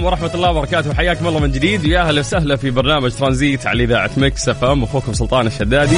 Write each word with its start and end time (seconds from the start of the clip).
عليكم 0.00 0.04
ورحمة 0.04 0.34
الله 0.34 0.50
وبركاته. 0.50 0.94
حياكم 0.94 1.26
الله 1.26 1.40
من 1.40 1.52
جديد. 1.52 1.84
ويا 1.84 2.00
أهلا 2.00 2.20
وسهلا 2.20 2.56
في 2.56 2.70
برنامج 2.70 3.12
ترانزيت 3.12 3.66
على 3.66 3.84
إذاعة 3.84 4.10
Mix 4.16 4.48
FM. 4.48 4.84
أخوكم 4.84 5.12
سلطان 5.12 5.46
الشدادي. 5.46 5.96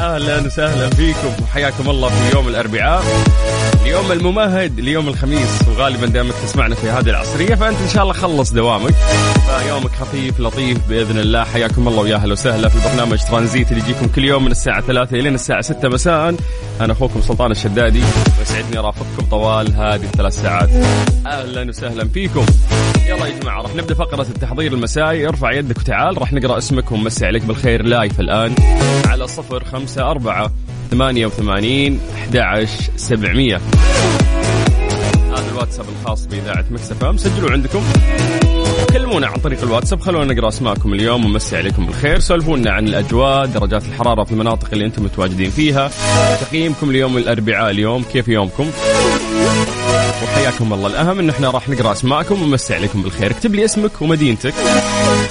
أهلا 0.00 0.40
وسهلا 0.46 0.90
فيكم. 0.90 1.42
وحياكم 1.42 1.90
الله 1.90 2.08
في 2.08 2.36
يوم 2.36 2.48
الأربعاء. 2.48 3.02
اليوم 3.82 4.12
الممهد 4.12 4.80
ليوم 4.80 5.08
الخميس 5.08 5.48
وغالبا 5.68 6.06
دائما 6.06 6.32
تسمعنا 6.44 6.74
في 6.74 6.90
هذه 6.90 7.10
العصرية. 7.10 7.54
فأنت 7.54 7.76
إن 7.80 7.88
شاء 7.88 8.02
الله 8.02 8.14
خلص 8.14 8.52
دوامك. 8.52 8.94
فيومك 9.60 9.90
خفيف 9.90 10.40
لطيف 10.40 10.78
بإذن 10.88 11.18
الله. 11.18 11.44
حياكم 11.44 11.88
الله 11.88 12.02
ويا 12.02 12.16
أهلا 12.16 12.32
وسهلا 12.32 12.68
في 12.68 12.78
برنامج 12.88 13.18
ترانزيت 13.30 13.72
اللي 13.72 13.82
يجيكم 13.82 14.06
كل 14.06 14.24
يوم 14.24 14.44
من 14.44 14.50
الساعة 14.50 14.80
3 14.80 15.20
إلى 15.20 15.28
الساعة 15.28 15.60
6 15.60 15.88
مساء. 15.88 16.34
أنا 16.80 16.92
أخوكم 16.92 17.20
سلطان 17.20 17.50
الشدادي. 17.50 18.02
ويسعدني 18.38 18.78
أرافقكم 18.78 19.26
طوال 19.30 19.74
هذه 19.74 20.04
الثلاث 20.04 20.42
ساعات. 20.42 20.70
أهلا 21.26 21.68
وسهلا 21.68 22.08
فيكم. 22.08 22.46
يلا 23.06 23.26
يا 23.26 23.38
جماعة 23.40 23.62
راح 23.62 23.74
نبدأ 23.74 23.94
فقرة 23.94 24.22
التحضير 24.22 24.72
المسائي. 24.72 25.28
ارفع 25.28 25.52
يدك 25.52 25.78
وتعال 25.78 26.18
راح 26.18 26.32
نقرأ 26.32 26.58
اسمك 26.58 26.92
ونمسي 26.92 27.26
عليك 27.26 27.44
بالخير 27.44 27.82
لايف 27.82 28.20
الآن 28.20 28.54
على 29.06 29.26
صفر 29.26 29.64
خمسة 29.64 30.10
أربعة 30.10 30.52
ثمانية 30.90 31.26
وثمانين 31.26 32.00
أحد 32.14 32.68
سبعمية. 32.96 33.60
هذا 35.32 35.50
الواتساب 35.52 35.86
الخاص 36.00 36.26
بإذاعة 36.26 36.64
مكسفة 36.70 37.16
سجلوا 37.16 37.50
عندكم. 37.50 37.82
كلمونا 38.92 39.26
عن 39.26 39.36
طريق 39.36 39.62
الواتساب 39.62 40.00
خلونا 40.00 40.34
نقرأ 40.34 40.48
أسماءكم 40.48 40.94
اليوم 40.94 41.24
ونمسي 41.24 41.56
عليكم 41.56 41.86
بالخير. 41.86 42.18
سولفونا 42.18 42.70
عن 42.70 42.88
الأجواء 42.88 43.46
درجات 43.46 43.84
الحرارة 43.84 44.24
في 44.24 44.32
المناطق 44.32 44.68
اللي 44.72 44.86
أنتم 44.86 45.04
متواجدين 45.04 45.50
فيها. 45.50 45.90
تقييمكم 46.40 46.90
اليوم 46.90 47.16
الأربعاء 47.16 47.70
اليوم 47.70 48.04
كيف 48.12 48.28
يومكم؟ 48.28 48.70
وحياكم 50.22 50.72
الله. 50.72 50.86
الأهم 50.86 51.18
إن 51.18 51.30
إحنا 51.30 51.50
راح 51.50 51.68
نقرأ 51.68 51.92
أسماءكم 51.92 52.42
ونمسي 52.42 52.74
عليكم 52.74 53.02
بالخير. 53.02 53.30
اكتب 53.30 53.54
لي 53.54 53.64
اسمك 53.64 54.02
ومدينتك. 54.02 54.54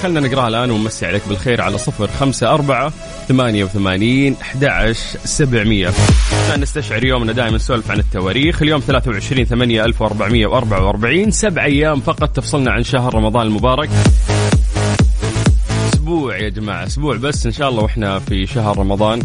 خلنا 0.02 0.20
نقراها 0.20 0.48
الآن 0.48 0.70
ونمسي 0.70 1.06
عليك 1.06 1.22
بالخير 1.28 1.60
على 1.60 1.78
صفر 1.78 2.08
خمسة 2.20 2.50
أربعة 2.54 2.92
ثمانية 3.28 3.64
وثمانين 3.64 4.36
أحد 4.42 4.92
سبعمية. 5.24 5.92
إحنا 6.44 6.56
نستشعر 6.56 7.04
يومنا 7.04 7.32
دائما 7.32 7.56
نسولف 7.56 7.90
عن 7.90 7.98
التواريخ. 7.98 8.62
اليوم 8.62 8.80
23 8.80 9.44
8 9.44 9.84
1444 9.84 11.30
سبع 11.30 11.64
أيام 11.64 12.00
فقط 12.00 12.28
تفصلنا 12.28 12.70
عن 12.70 12.82
شهر 12.82 13.14
رمضان 13.14 13.46
المبارك. 13.46 13.90
أسبوع 15.94 16.36
يا 16.36 16.48
جماعة 16.48 16.86
أسبوع 16.86 17.16
بس 17.16 17.46
إن 17.46 17.52
شاء 17.52 17.68
الله 17.68 17.82
وإحنا 17.82 18.18
في 18.18 18.46
شهر 18.46 18.78
رمضان. 18.78 19.22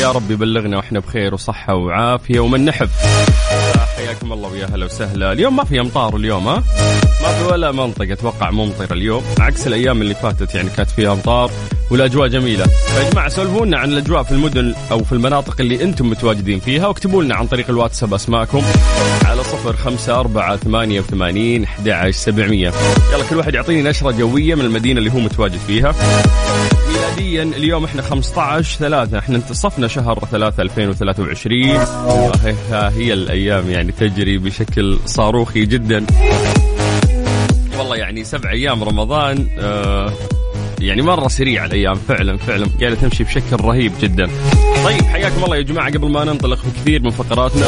يا 0.00 0.12
رب 0.12 0.30
يبلغنا 0.30 0.76
وإحنا 0.76 1.00
بخير 1.00 1.34
وصحة 1.34 1.74
وعافية 1.74 2.40
ومن 2.40 2.64
نحب. 2.64 2.88
حياكم 4.18 4.32
الله 4.32 4.48
ويا 4.52 4.66
هلا 4.66 4.86
وسهلا. 4.86 5.32
اليوم 5.32 5.56
ما 5.56 5.64
في 5.64 5.80
أمطار 5.80 6.16
اليوم 6.16 6.48
ها؟ 6.48 6.64
ما 7.22 7.38
في 7.38 7.44
ولا 7.52 7.72
منطقة 7.72 8.12
أتوقع 8.12 8.50
ممطره 8.50 8.92
اليوم. 8.92 9.22
عكس 9.40 9.66
الأيام 9.66 10.02
اللي 10.02 10.14
فاتت 10.14 10.54
يعني 10.54 10.70
كانت 10.70 10.90
فيها 10.90 11.12
أمطار. 11.12 11.50
والأجواء 11.90 12.28
جميلة. 12.28 12.64
فيا 12.66 13.10
جماعة 13.10 13.28
سولفونا 13.28 13.78
عن 13.78 13.92
الأجواء 13.92 14.22
في 14.22 14.32
المدن 14.32 14.74
أو 14.90 15.04
في 15.04 15.12
المناطق 15.12 15.60
اللي 15.60 15.82
أنتم 15.82 16.10
متواجدين 16.10 16.60
فيها 16.60 16.86
واكتبوا 16.86 17.22
لنا 17.22 17.34
عن 17.34 17.46
طريق 17.46 17.70
الواتساب 17.70 18.14
أسماءكم 18.14 18.62
على 19.24 19.42
صفر 19.44 19.76
خمسة 19.76 20.20
أربعة 20.20 20.56
ثمانية 20.56 21.00
وثمانين 21.00 21.64
أحد 21.64 21.88
عشر 21.88 22.10
سبعمية. 22.10 22.72
يلا 23.12 23.24
كل 23.30 23.36
واحد 23.36 23.54
يعطيني 23.54 23.82
نشرة 23.82 24.10
جوية 24.10 24.54
من 24.54 24.64
المدينة 24.64 24.98
اللي 24.98 25.12
هو 25.12 25.18
متواجد 25.18 25.58
فيها. 25.66 25.94
ميلاديا 26.88 27.42
اليوم 27.42 27.84
إحنا 27.84 28.02
15 28.02 28.78
3 28.78 29.18
إحنا 29.18 29.36
انتصفنا 29.36 29.88
شهر 29.88 30.18
3 30.30 30.62
2023 30.62 31.70
وهي 32.06 32.54
ها 32.70 32.90
هي 32.90 33.12
الأيام 33.12 33.70
يعني 33.70 33.92
تجري 33.92 34.38
بشكل 34.38 34.98
صاروخي 35.06 35.66
جدا. 35.66 36.06
والله 37.78 37.96
يعني 37.96 38.24
سبع 38.24 38.50
أيام 38.50 38.84
رمضان 38.84 39.48
آه 39.58 40.12
يعني 40.80 41.02
مرة 41.02 41.28
سريع 41.28 41.64
الأيام. 41.64 41.94
فعلا 41.94 42.36
فعلا. 42.36 42.66
قاعدة 42.80 42.94
تمشي 42.94 43.24
بشكل 43.24 43.56
رهيب 43.60 43.92
جدا. 44.00 44.30
طيب 44.84 45.02
حياكم 45.02 45.44
الله 45.44 45.56
يا 45.56 45.62
جماعة. 45.62 45.90
قبل 45.90 46.10
ما 46.10 46.24
ننطلق 46.24 46.58
في 46.58 46.70
كثير 46.80 47.02
من 47.02 47.10
فقراتنا 47.10 47.66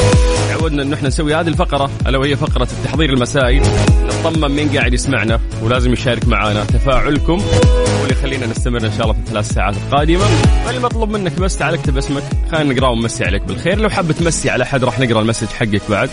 تعودنا 0.48 0.82
انه 0.82 0.96
إحنا 0.96 1.08
نسوي 1.08 1.34
هذه 1.34 1.48
الفقرة 1.48 1.90
ألا 2.06 2.18
وهي 2.18 2.36
فقرة 2.36 2.68
التحضير 2.78 3.10
المسائي. 3.10 3.62
نطمن 4.04 4.48
مين 4.48 4.78
قاعد 4.78 4.94
يسمعنا 4.94 5.40
ولازم 5.62 5.92
يشارك 5.92 6.28
معنا. 6.28 6.64
تفاعلكم 6.64 7.32
هو 7.32 8.02
اللي 8.02 8.12
يخلينا 8.12 8.46
نستمر 8.46 8.86
إن 8.86 8.92
شاء 8.92 9.02
الله 9.02 9.12
في 9.12 9.18
الثلاث 9.18 9.48
ساعات 9.48 9.74
القادمة. 9.76 10.24
فالمطلوب 10.66 11.10
منك 11.10 11.40
بس 11.40 11.58
تعال 11.58 11.74
اكتب 11.74 11.96
اسمك. 11.98 12.22
خلينا 12.52 12.74
نقراه 12.74 12.90
ونمسي 12.90 13.24
عليك 13.24 13.42
بالخير. 13.42 13.78
لو 13.78 13.88
حاب 13.88 14.12
تمسي 14.12 14.50
على 14.50 14.64
أحد 14.64 14.84
راح 14.84 15.00
نقرأ 15.00 15.20
ال 15.20 15.24
message 15.24 15.46
حقك 15.46 15.82
بعد. 15.90 16.10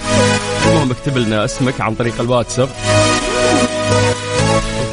المهم 0.68 0.92
اكتب 0.92 1.18
لنا 1.18 1.46
اسمك 1.46 1.82
عن 1.82 1.96
طريق 1.96 2.22
الواتساب. 2.22 2.70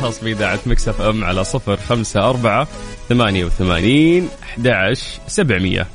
الخاص 0.05 0.25
بإذاعة 0.25 0.61
Mix 0.67 1.01
FM 1.01 1.25
على 1.25 1.45
صفر 1.45 1.77
خمسة 1.77 2.29
أربعة 2.29 2.69
ثمانية 3.09 3.45
وثمانين 3.45 4.29
أحد 4.43 4.69
عشر 4.69 5.07
سبعمية. 5.29 5.87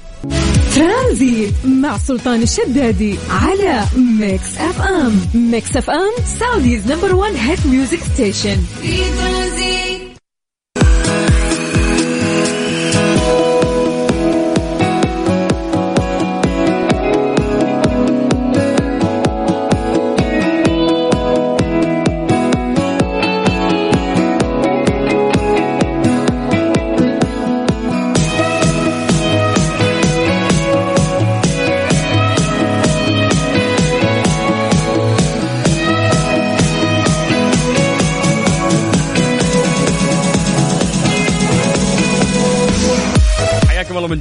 ترانزيت 0.76 1.54
مع 1.66 1.98
سلطان 1.98 2.42
الشدادي 2.42 3.16
على 3.30 3.84
Mix 4.20 4.58
FM. 4.58 5.22
Mix 5.34 5.78
FM 5.78 6.24
Saudi's 6.40 6.92
number 6.92 7.16
one 7.16 7.36
hit 7.36 7.66
music 7.66 8.00
station. 8.14 8.58
في 8.82 8.98
ترانزيت. 8.98 9.89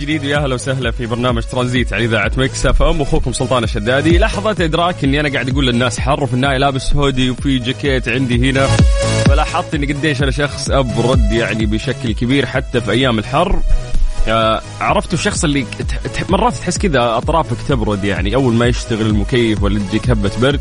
جديد. 0.08 0.24
ويا 0.24 0.36
أهلا 0.36 0.54
وسهلا 0.54 0.90
في 0.90 1.06
برنامج 1.06 1.42
ترانزيت 1.42 1.92
على 1.92 2.04
إذاعة 2.04 2.32
Mix 2.36 2.66
FM. 2.66 3.02
أخوكم 3.02 3.32
سلطان 3.32 3.64
الشدادي. 3.64 4.18
لحظة 4.18 4.64
إدراك 4.64 5.04
إني 5.04 5.20
أنا 5.20 5.32
قاعد 5.32 5.48
أقول 5.48 5.66
للناس 5.66 6.00
حر 6.00 6.22
وفي 6.24 6.34
النهايه 6.34 6.58
لابس 6.58 6.94
هودي 6.94 7.30
وفي 7.30 7.58
جاكيت 7.58 8.08
عندي 8.08 8.50
هنا. 8.50 8.66
فلاحظت 9.26 9.74
اني 9.74 9.92
قديش 9.92 10.22
أنا 10.22 10.30
شخص 10.30 10.70
أبرد 10.70 11.32
يعني 11.32 11.66
بشكل 11.66 12.12
كبير 12.12 12.46
حتى 12.46 12.80
في 12.80 12.90
أيام 12.90 13.18
الحر. 13.18 13.60
عرفتوا 14.80 15.14
الشخص 15.14 15.44
اللي 15.44 15.66
مرات 16.28 16.54
تحس 16.54 16.78
كذا 16.78 17.16
أطرافك 17.16 17.56
تبرد 17.68 18.04
يعني. 18.04 18.34
أول 18.34 18.54
ما 18.54 18.66
يشتغل 18.66 19.06
المكيف 19.06 19.62
ولا 19.62 19.78
تجيك 19.78 20.10
هبه 20.10 20.30
برد 20.42 20.60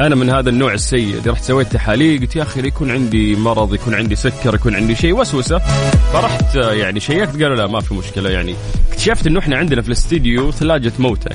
أنا 0.00 0.14
من 0.14 0.30
هذا 0.30 0.50
النوع 0.50 0.72
السيء. 0.72 1.18
اللي 1.18 1.30
رحت 1.30 1.44
سويت 1.44 1.72
تحاليل 1.72 2.20
قلت 2.20 2.36
يا 2.36 2.42
أخي 2.42 2.66
يكون 2.66 2.90
عندي 2.90 3.36
مرض 3.36 3.74
يكون 3.74 3.94
عندي 3.94 4.16
سكر 4.16 4.54
يكون 4.54 4.74
عندي 4.74 4.94
شيء؟ 4.94 5.12
وسوسة. 5.12 5.58
فرحت 6.12 6.56
آه، 6.56 6.72
يعني 6.72 7.00
شيكت 7.00 7.42
قالوا 7.42 7.56
لا 7.56 7.66
ما 7.66 7.80
في 7.80 7.94
مشكلة 7.94 8.30
يعني. 8.30 8.54
اكتشفت 8.90 9.26
إنه 9.26 9.38
إحنا 9.40 9.56
عندنا 9.56 9.82
في 9.82 9.88
الاستديو 9.88 10.50
ثلاجة 10.50 10.92
موتى 10.98 11.30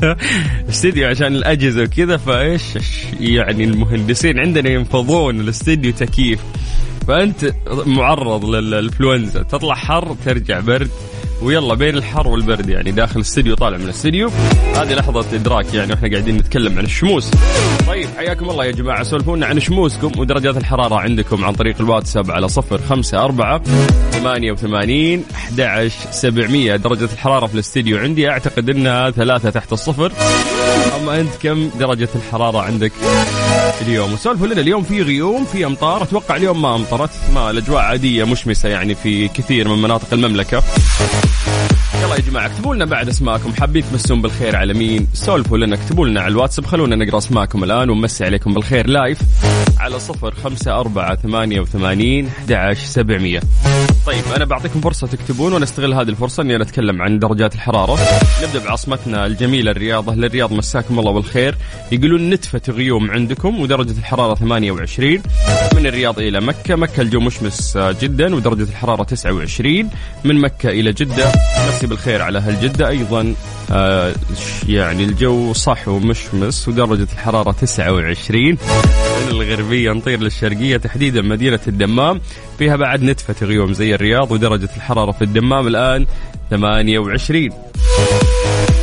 استديو 0.70 1.08
عشان 1.08 1.26
الأجهزة 1.34 1.82
وكذا 1.82 2.16
فإيش 2.16 2.62
يعني 3.20 3.64
المهندسين 3.64 4.38
عندنا 4.38 4.70
ينفضون 4.70 5.40
الاستديو 5.40 5.92
تكييف. 5.92 6.40
فأنت 7.08 7.52
معرض 7.86 8.44
للإنفلونزا. 8.44 9.42
تطلع 9.42 9.74
حر 9.74 10.16
ترجع 10.24 10.60
برد. 10.60 10.90
ويلا 11.42 11.74
بين 11.74 11.96
الحر 11.96 12.28
والبرد 12.28 12.68
يعني 12.68 12.90
داخل 12.90 13.16
الاستديو 13.16 13.54
طالع 13.54 13.76
من 13.76 13.84
الاستديو 13.84 14.30
هذه 14.76 14.94
لحظة 14.94 15.36
إدراك 15.36 15.74
يعني 15.74 15.92
وإحنا 15.92 16.10
قاعدين 16.10 16.36
نتكلم 16.36 16.78
عن 16.78 16.84
الشموس. 16.84 17.30
طيب 17.86 18.08
حياكم 18.16 18.50
الله 18.50 18.64
يا 18.64 18.70
جماعة. 18.70 19.02
سولفونا 19.02 19.46
عن 19.46 19.60
شموسكم 19.60 20.20
ودرجات 20.20 20.56
الحرارة 20.56 20.94
عندكم 20.94 21.44
عن 21.44 21.52
طريق 21.52 21.76
الواتساب 21.80 22.30
على 22.30 22.48
صفر 22.48 22.80
خمسة 22.88 23.24
أربعة 23.24 23.62
ثمانية 24.10 24.52
وثمانين 24.52 25.24
أحد 25.34 25.90
سبعمية. 26.10 26.76
درجة 26.76 27.08
الحرارة 27.12 27.46
في 27.46 27.54
الاستديو 27.54 27.98
عندي 27.98 28.30
أعتقد 28.30 28.70
أنها 28.70 29.10
ثلاثة 29.10 29.50
تحت 29.50 29.72
الصفر. 29.72 30.12
أما 31.00 31.20
أنت 31.20 31.34
كم 31.42 31.70
درجة 31.78 32.08
الحرارة 32.14 32.58
عندك 32.62 32.92
اليوم؟ 33.80 34.12
وسولفوا 34.12 34.46
لنا 34.46 34.60
اليوم 34.60 34.82
في 34.82 35.02
غيوم 35.02 35.44
في 35.44 35.66
أمطار. 35.66 36.02
أتوقع 36.02 36.36
اليوم 36.36 36.62
ما 36.62 36.74
أمطرت 36.74 37.10
ما 37.34 37.50
الأجواء 37.50 37.82
عادية 37.82 38.24
مشمسة 38.24 38.68
يعني 38.68 38.94
في 38.94 39.28
كثير 39.28 39.68
من 39.68 39.82
مناطق 39.82 40.08
المملكة. 40.12 40.62
يلا 42.10 42.18
يا 42.18 42.30
جماعة 42.30 42.46
اكتبوا 42.46 42.74
لنا 42.74 42.84
بعد 42.84 43.08
اسماءكم 43.08 43.52
حابين 43.52 43.84
تمسون 43.90 44.22
بالخير 44.22 44.56
على 44.56 44.74
مين؟ 44.74 45.06
سولفوا 45.14 45.58
لنا 45.58 45.74
اكتبوا 45.74 46.06
لنا 46.06 46.20
على 46.20 46.32
الواتساب. 46.32 46.66
خلونا 46.66 46.96
نقرأ 46.96 47.18
اسماءكم 47.18 47.64
الآن 47.64 47.90
ونمسي 47.90 48.24
عليكم 48.24 48.54
بالخير 48.54 48.86
لايف 48.86 49.18
على 49.78 50.00
صفر 50.00 50.34
خمسة 50.34 50.80
أربعة 50.80 51.16
ثمانية 51.16 51.60
وثمانين 51.60 52.30
أحد 52.52 52.76
سبعمية. 52.76 53.40
طيب 54.06 54.24
أنا 54.36 54.44
بعطيكم 54.44 54.80
فرصة 54.80 55.06
تكتبون 55.06 55.52
ونستغل 55.52 55.94
هذه 55.94 56.08
الفرصة 56.08 56.42
إني 56.42 56.56
أنا 56.56 56.64
أتكلم 56.64 57.02
عن 57.02 57.18
درجات 57.18 57.54
الحرارة. 57.54 57.98
نبدأ 58.42 58.64
بعاصمتنا 58.64 59.26
الجميلة 59.26 59.70
الرياض 59.70 60.10
أهل 60.10 60.24
الرياض 60.24 60.52
مساكم 60.52 60.98
الله 60.98 61.12
بالخير. 61.12 61.56
يقولون 61.92 62.30
نتفة 62.30 62.62
غيوم 62.68 63.10
عندكم 63.10 63.60
ودرجة 63.60 63.98
الحرارة 63.98 64.34
28 64.34 65.22
من 65.80 65.86
الرياض 65.86 66.18
إلى 66.18 66.40
مكة. 66.40 66.76
مكة 66.76 67.00
الجو 67.00 67.20
مشمس 67.20 67.78
جدا 67.78 68.34
ودرجة 68.34 68.62
الحرارة 68.62 69.02
29 69.02 69.90
من 70.24 70.40
مكة 70.40 70.68
إلى 70.68 70.92
جدة. 70.92 71.32
مسي 71.68 71.86
بالخير 71.86 72.22
على 72.22 72.38
أهل 72.38 72.60
جدة. 72.60 72.88
أيضا 72.88 73.34
آه، 73.72 74.12
يعني 74.68 75.04
الجو 75.04 75.52
صح 75.52 75.88
ومشمس 75.88 76.68
ودرجة 76.68 77.06
الحرارة 77.12 77.52
29 77.52 78.44
من 79.24 79.28
الغربية 79.30 79.92
نطير 79.92 80.20
للشرقية 80.20 80.76
تحديدا 80.76 81.22
مدينة 81.22 81.60
الدمام. 81.68 82.20
فيها 82.58 82.76
بعد 82.76 83.02
نتفة 83.02 83.46
غيوم 83.46 83.72
زي 83.72 83.94
الرياض 83.94 84.32
ودرجة 84.32 84.68
الحرارة 84.76 85.12
في 85.12 85.22
الدمام 85.22 85.66
الآن 85.66 86.06
28 86.50 87.50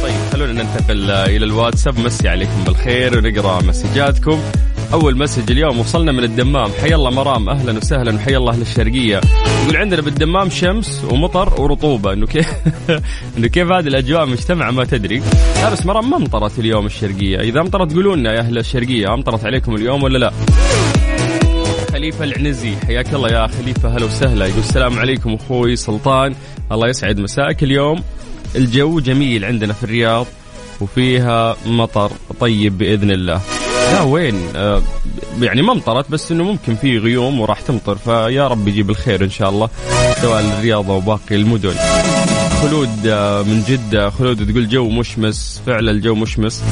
طيب 0.03 0.15
خلونا 0.33 0.53
ننتقل 0.53 1.11
إلى 1.11 1.45
الواتساب. 1.45 1.99
مسي 1.99 2.27
عليكم 2.27 2.63
بالخير 2.63 3.17
ونقرأ 3.17 3.61
مسجاتكم. 3.61 4.41
أول 4.93 5.17
مسج 5.17 5.51
اليوم 5.51 5.79
وصلنا 5.79 6.11
من 6.11 6.23
الدمام. 6.23 6.71
حيا 6.81 6.95
الله 6.95 7.09
مرام 7.09 7.49
أهلا 7.49 7.77
وسهلا 7.77 8.15
وحيا 8.15 8.37
الله 8.37 8.53
أهل 8.53 8.61
الشرقية 8.61 9.21
يقول 9.63 9.77
عندنا 9.77 10.01
بالدمام 10.01 10.49
شمس 10.49 11.03
ومطر 11.11 11.61
ورطوبة. 11.61 12.13
إنه 12.13 12.25
كيف 12.25 12.47
إنه 13.37 13.47
كيف 13.47 13.71
هذه 13.71 13.87
الأجواء 13.87 14.25
مجتمعة 14.25 14.71
ما 14.71 14.85
تدري. 14.85 15.21
لا 15.55 15.69
بس 15.69 15.85
مرام 15.85 16.09
ما 16.09 16.17
امطرت 16.17 16.59
اليوم 16.59 16.85
الشرقية. 16.85 17.39
إذا 17.39 17.61
امطرت 17.61 17.93
قولوا 17.93 18.15
لنا 18.15 18.33
يا 18.33 18.39
أهل 18.39 18.57
الشرقية 18.57 19.13
امطرت 19.13 19.45
عليكم 19.45 19.75
اليوم 19.75 20.03
ولا 20.03 20.17
لا؟ 20.17 20.31
خليفة 21.91 22.23
العنزي 22.23 22.75
حياك 22.87 23.13
الله 23.13 23.29
يا 23.29 23.47
خليفة. 23.47 23.97
هلا 23.97 24.05
وسهلا. 24.05 24.45
يقول 24.45 24.59
السلام 24.59 24.99
عليكم 24.99 25.33
أخوي 25.33 25.75
سلطان. 25.75 26.35
الله 26.71 26.87
يسعد 26.87 27.19
مساك 27.19 27.63
اليوم. 27.63 28.03
الجو 28.55 28.99
جميل 28.99 29.45
عندنا 29.45 29.73
في 29.73 29.83
الرياض 29.83 30.25
وفيها 30.81 31.55
مطر 31.65 32.11
طيب 32.39 32.77
بإذن 32.77 33.11
الله. 33.11 33.41
لا 33.91 34.01
وين؟ 34.01 34.55
آه 34.55 34.81
يعني 35.41 35.61
ما 35.61 35.73
امطرت 35.73 36.11
بس 36.11 36.31
إنه 36.31 36.43
ممكن 36.43 36.75
في 36.75 36.97
غيوم 36.97 37.39
وراح 37.39 37.61
تمطر 37.61 37.95
فيا 37.95 38.47
رب 38.47 38.67
يجيب 38.67 38.89
الخير 38.89 39.23
إن 39.23 39.29
شاء 39.29 39.49
الله 39.49 39.69
سواء 40.21 40.41
الرياض 40.41 40.91
أو 40.91 40.99
باقي 40.99 41.35
المدن. 41.35 41.75
خلود 42.61 43.07
آه 43.07 43.41
من 43.41 43.63
جدة 43.67 44.09
خلود 44.09 44.51
تقول 44.51 44.69
جو 44.69 44.89
مشمس 44.89 45.61
فعلا 45.65 45.91
الجو 45.91 46.15
مشمس. 46.15 46.63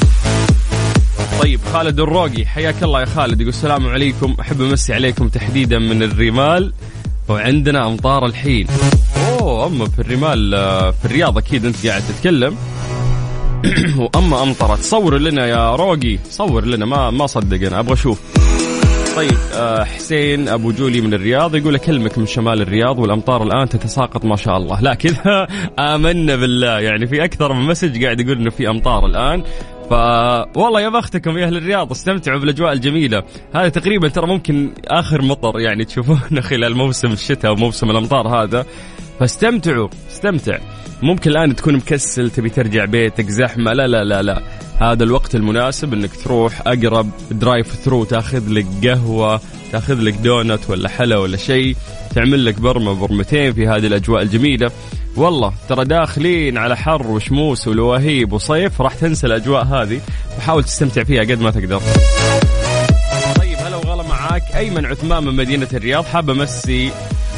طيب 1.40 1.60
خالد 1.72 2.00
الروقي 2.00 2.46
حياك 2.46 2.82
الله 2.82 3.00
يا 3.00 3.06
خالد 3.06 3.40
يقول 3.40 3.52
السلام 3.52 3.86
عليكم 3.86 4.36
أحب 4.40 4.62
أمسي 4.62 4.94
عليكم 4.94 5.28
تحديدا 5.28 5.78
من 5.78 6.02
الرمال 6.02 6.72
وعندنا 7.28 7.86
أمطار 7.86 8.26
الحين. 8.26 8.66
أوه 9.40 9.66
أما 9.66 9.88
في 9.88 9.98
الرمال 9.98 10.54
آه، 10.54 10.90
في 10.90 11.04
الرياض 11.04 11.38
أكيد 11.38 11.64
أنت 11.64 11.86
قاعد 11.86 12.02
تتكلم. 12.08 12.56
واما 14.14 14.42
أمطرت. 14.42 14.80
صور 14.80 15.18
لنا 15.18 15.46
يا 15.46 15.76
روقي. 15.76 16.18
صور 16.30 16.64
لنا. 16.64 16.86
ما 16.86 17.10
ما 17.10 17.26
صدق 17.26 17.66
أنا 17.66 17.80
أبغى 17.80 17.92
أشوف. 17.92 18.20
طيب 19.16 19.38
آه، 19.54 19.84
حسين 19.84 20.48
أبو 20.48 20.72
جولي 20.72 21.00
من 21.00 21.14
الرياض 21.14 21.54
يقول 21.54 21.74
اكلمك 21.74 22.18
من 22.18 22.26
شمال 22.26 22.62
الرياض 22.62 22.98
والأمطار 22.98 23.42
الآن 23.42 23.68
تتساقط 23.68 24.24
ما 24.24 24.36
شاء 24.36 24.56
الله. 24.56 24.80
لا 24.80 24.94
كذا 24.94 25.46
آمنا 25.94 26.36
بالله. 26.36 26.80
يعني 26.80 27.06
في 27.06 27.24
أكثر 27.24 27.52
من 27.52 27.66
message 27.66 28.04
قاعد 28.04 28.20
يقول 28.20 28.38
إنه 28.38 28.50
في 28.50 28.68
أمطار 28.70 29.06
الآن. 29.06 29.42
ف 29.90 29.92
والله 30.58 30.80
يا 30.80 30.88
بختكم 30.88 31.38
يا 31.38 31.46
أهل 31.46 31.56
الرياض 31.56 31.90
استمتعوا 31.90 32.40
بالأجواء 32.40 32.72
الجميلة. 32.72 33.22
هذا 33.54 33.68
تقريبا 33.68 34.08
ترى 34.08 34.26
ممكن 34.26 34.70
آخر 34.86 35.22
مطر 35.22 35.60
يعني 35.60 35.84
تشوفونه 35.84 36.40
خلال 36.50 36.76
موسم 36.76 37.12
الشتاء 37.12 37.52
وموسم 37.52 37.90
الأمطار 37.90 38.28
هذا. 38.28 38.66
فاستمتعوا 39.20 39.88
استمتع. 40.10 40.58
ممكن 41.02 41.30
الآن 41.30 41.56
تكون 41.56 41.76
مكسل 41.76 42.30
تبي 42.30 42.50
ترجع 42.50 42.84
بيتك 42.84 43.28
زحمة. 43.28 43.72
لا 43.72 43.86
لا 43.86 44.04
لا 44.04 44.22
لا. 44.22 44.42
هذا 44.80 45.04
الوقت 45.04 45.34
المناسب 45.34 45.92
إنك 45.92 46.10
تروح 46.24 46.60
أقرب 46.66 47.10
drive 47.30 47.66
thru 47.66 48.04
تأخذ 48.04 48.48
لك 48.48 48.66
قهوة 48.84 49.40
تأخذ 49.72 50.00
لك 50.00 50.14
دونت 50.14 50.70
ولا 50.70 50.88
حلا 50.88 51.18
ولا 51.18 51.36
شيء. 51.36 51.76
تعمل 52.14 52.44
لك 52.44 52.60
برمة 52.60 52.92
برمتين 52.92 53.52
في 53.52 53.68
هذه 53.68 53.86
الأجواء 53.86 54.22
الجميلة. 54.22 54.70
والله 55.16 55.52
ترى 55.68 55.84
داخلين 55.84 56.58
على 56.58 56.76
حر 56.76 57.06
وشموس 57.06 57.68
ولواهيب 57.68 58.32
وصيف 58.32 58.80
راح 58.80 58.94
تنسى 58.94 59.26
الأجواء 59.26 59.64
هذه 59.64 60.00
وحاول 60.38 60.64
تستمتع 60.64 61.04
فيها 61.04 61.20
قد 61.20 61.40
ما 61.40 61.50
تقدر. 61.50 61.82
طيب 63.36 63.58
هلا 63.58 63.76
وغلا 63.76 64.02
معاك 64.02 64.42
أيمن 64.56 64.86
عثمان 64.86 65.24
من 65.24 65.34
مدينة 65.34 65.68
الرياض. 65.74 66.04
حاب 66.04 66.30
أمسي 66.30 66.90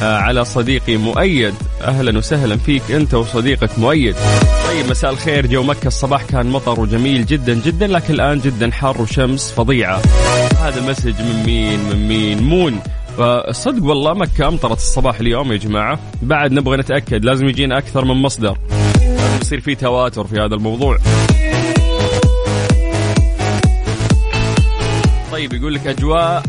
على 0.02 0.44
صديقي 0.44 0.96
مؤيد. 0.96 1.54
أهلا 1.82 2.18
وسهلا 2.18 2.56
فيك 2.56 2.90
أنت 2.90 3.14
وصديقك 3.14 3.78
مؤيد. 3.78 4.16
طيب 4.68 4.90
مساء 4.90 5.10
الخير. 5.10 5.46
جو 5.46 5.62
مكة 5.62 5.86
الصباح 5.86 6.22
كان 6.24 6.46
مطر 6.46 6.80
وجميل 6.80 7.26
جدا 7.26 7.54
جدا 7.54 7.86
لكن 7.86 8.14
الآن 8.14 8.38
جدا 8.38 8.70
حر 8.72 9.02
وشمس 9.02 9.52
فظيعة. 9.52 10.02
هذا 10.60 10.90
message 10.90 11.22
من 11.22 11.42
مين؟ 11.46 11.80
من 11.80 12.08
مين؟ 12.08 12.42
مون. 12.42 12.80
فالصدق 13.18 13.84
والله 13.84 14.14
مكة 14.14 14.48
أمطرت 14.48 14.76
الصباح 14.76 15.20
اليوم 15.20 15.52
يا 15.52 15.56
جماعة. 15.56 15.98
بعد 16.22 16.52
نبغى 16.52 16.76
نتأكد 16.76 17.24
لازم 17.24 17.48
يجينا 17.48 17.78
أكثر 17.78 18.04
من 18.04 18.14
مصدر. 18.14 18.58
يصير 19.40 19.60
في 19.60 19.74
تواتر 19.74 20.24
في 20.24 20.36
هذا 20.36 20.54
الموضوع. 20.54 20.98
طيب 25.32 25.52
يقول 25.52 25.74
لك 25.74 25.86
أجواء 25.86 26.42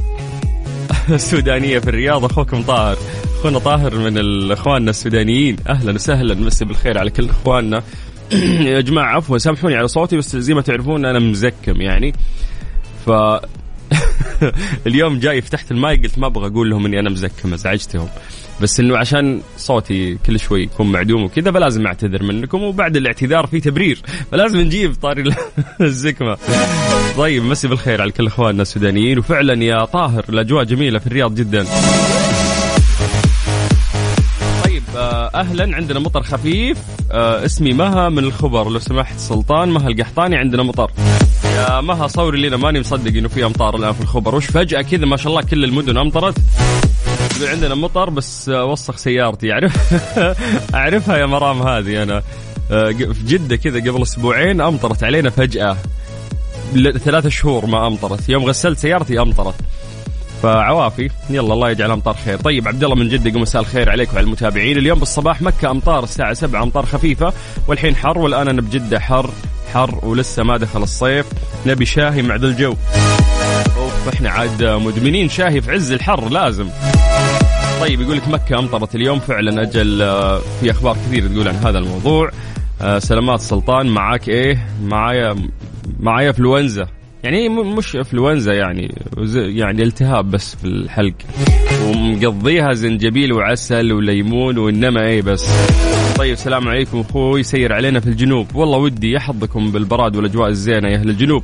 سودانية 1.15 1.79
في 1.79 1.87
الرياض 1.89 2.25
أخوكم 2.25 2.63
طاهر. 2.63 2.97
أخونا 3.39 3.59
طاهر 3.59 3.95
من 3.97 4.17
الأخواننا 4.17 4.89
السودانيين. 4.89 5.57
أهلا 5.67 5.93
وسهلا. 5.93 6.35
مسي 6.35 6.65
بالخير 6.65 6.97
على 6.97 7.09
كل 7.09 7.29
إخواننا. 7.29 7.83
يا 8.71 8.81
جماعة 8.81 9.15
عفوا. 9.15 9.37
سامحوني 9.37 9.75
على 9.75 9.87
صوتي 9.87 10.17
بس 10.17 10.35
زي 10.35 10.53
ما 10.53 10.61
تعرفون 10.61 11.05
أنا 11.05 11.19
مزكم 11.19 11.81
يعني. 11.81 12.13
ف 13.05 13.09
اليوم 14.87 15.19
جاي 15.19 15.41
فتحت 15.41 15.71
الماي 15.71 15.97
قلت 15.97 16.19
ما 16.19 16.27
أبغى 16.27 16.47
أقول 16.47 16.69
لهم 16.69 16.85
إني 16.85 16.99
أنا 16.99 17.09
مزكم 17.09 17.53
أزعجتهم. 17.53 18.07
بس 18.61 18.79
إنه 18.79 18.97
عشان 18.97 19.41
صوتي 19.57 20.17
كل 20.25 20.39
شوي 20.39 20.63
يكون 20.63 20.91
معدوم 20.91 21.23
وكذا 21.23 21.51
فلازم 21.51 21.87
أعتذر 21.87 22.23
منكم. 22.23 22.63
وبعد 22.63 22.97
الاعتذار 22.97 23.47
في 23.47 23.59
تبرير. 23.59 24.01
فلازم 24.31 24.59
نجيب 24.59 24.93
طاري 25.01 25.23
الزكمة. 25.81 26.37
طيب 27.17 27.43
مسي 27.43 27.67
بالخير 27.67 28.01
على 28.01 28.11
كل 28.11 28.27
إخواننا 28.27 28.61
السودانيين. 28.61 29.19
وفعلا 29.19 29.63
يا 29.63 29.85
طاهر 29.85 30.25
الأجواء 30.29 30.63
جميلة 30.63 30.99
في 30.99 31.07
الرياض 31.07 31.35
جدا. 31.35 31.65
أهلا. 35.35 35.75
عندنا 35.75 35.99
مطر 35.99 36.23
خفيف. 36.23 36.77
آه، 37.11 37.45
اسمي 37.45 37.73
مها 37.73 38.09
من 38.09 38.23
الخبر. 38.23 38.69
لو 38.69 38.79
سمحت 38.79 39.19
سلطان 39.19 39.69
مها 39.69 39.87
القحطاني 39.87 40.35
عندنا 40.37 40.63
مطر. 40.63 40.91
يا 41.45 41.81
مها 41.81 42.07
صوري 42.07 42.47
لنا. 42.47 42.57
ماني 42.57 42.79
مصدق 42.79 43.17
إنه 43.17 43.27
في 43.27 43.45
أمطار 43.45 43.75
الآن 43.75 43.93
في 43.93 44.01
الخبر. 44.01 44.35
وش 44.35 44.45
فجأة 44.45 44.81
كذا 44.81 45.05
ما 45.05 45.17
شاء 45.17 45.27
الله 45.27 45.41
كل 45.41 45.63
المدن 45.63 45.97
أمطرت. 45.97 46.35
عندنا 47.41 47.75
مطر 47.75 48.09
بس 48.09 48.49
وسخ 48.49 48.97
سيارتي. 48.97 49.51
اعرف 49.51 49.93
أعرفها 50.75 51.17
يا 51.17 51.25
مرام 51.25 51.61
هذه 51.61 52.03
أنا. 52.03 52.23
آه، 52.71 52.89
في 52.91 53.23
جدة 53.27 53.55
كذا 53.55 53.79
قبل 53.79 54.01
أسبوعين 54.01 54.61
أمطرت 54.61 55.03
علينا 55.03 55.29
فجأة. 55.29 55.77
ثلاثة 56.97 57.29
شهور 57.29 57.65
ما 57.65 57.87
أمطرت. 57.87 58.29
يوم 58.29 58.43
غسلت 58.45 58.77
سيارتي 58.79 59.19
أمطرت. 59.19 59.55
فعوافي. 60.43 61.09
يلا 61.29 61.53
الله 61.53 61.69
يجعل 61.69 61.91
أمطار 61.91 62.15
خير. 62.25 62.37
طيب 62.37 62.67
عبد 62.67 62.83
الله 62.83 62.95
من 62.95 63.09
جدة 63.09 63.39
مساء 63.39 63.61
الخير 63.61 63.89
عليك 63.89 64.13
وعلى 64.13 64.23
المتابعين. 64.23 64.77
اليوم 64.77 64.99
بالصباح 64.99 65.41
مكة 65.41 65.71
أمطار 65.71 66.03
الساعة 66.03 66.33
7 66.33 66.63
أمطار 66.63 66.85
خفيفة 66.85 67.33
والحين 67.67 67.95
حر 67.95 68.17
والآن 68.17 68.47
أنا 68.47 68.61
بجدة 68.61 68.99
حر 68.99 69.29
حر 69.73 69.99
ولسه 70.03 70.43
ما 70.43 70.57
دخل 70.57 70.83
الصيف. 70.83 71.25
نبي 71.65 71.85
شاهي 71.85 72.21
مع 72.21 72.35
ذا 72.35 72.47
الجو. 72.47 72.75
أوف 73.77 74.13
إحنا 74.13 74.29
عاد 74.29 74.63
مدمنين 74.63 75.29
شاهي 75.29 75.61
في 75.61 75.71
عز 75.71 75.91
الحر 75.91 76.29
لازم. 76.29 76.69
طيب 77.81 78.01
يقول 78.01 78.17
لك 78.17 78.27
مكة 78.27 78.59
أمطرت 78.59 78.95
اليوم 78.95 79.19
فعلا 79.19 79.61
أجل 79.61 80.01
آه، 80.01 80.41
في 80.61 80.71
أخبار 80.71 80.95
كثير 80.95 81.27
تقول 81.27 81.47
عن 81.47 81.55
هذا 81.55 81.77
الموضوع. 81.77 82.31
آه، 82.81 82.99
سلامات 82.99 83.41
سلطان 83.41 83.87
معاك 83.87 84.29
إيه؟ 84.29 84.67
معايا 84.83 85.35
معايا 85.99 86.31
فلونزا 86.31 86.87
يعني 87.23 87.49
مش 87.49 87.95
انفلونزا 87.95 88.53
يعني 88.53 88.95
يعني 89.33 89.83
التهاب 89.83 90.31
بس 90.31 90.55
في 90.55 90.67
الحلق. 90.67 91.13
ومقضيها 91.85 92.73
زنجبيل 92.73 93.33
وعسل 93.33 93.93
وليمون 93.93 94.57
وإنما 94.57 95.01
إيه 95.01 95.21
بس. 95.21 95.49
طيب 96.17 96.33
السلام 96.33 96.67
عليكم 96.67 96.99
أخوي 96.99 97.43
سير 97.43 97.73
علينا 97.73 97.99
في 97.99 98.07
الجنوب. 98.07 98.55
والله 98.55 98.77
ودي 98.77 99.11
يحظكم 99.11 99.71
بالبراد 99.71 100.15
والأجواء 100.15 100.49
الزينة 100.49 100.89
يا 100.89 100.95
أهل 100.95 101.09
الجنوب. 101.09 101.43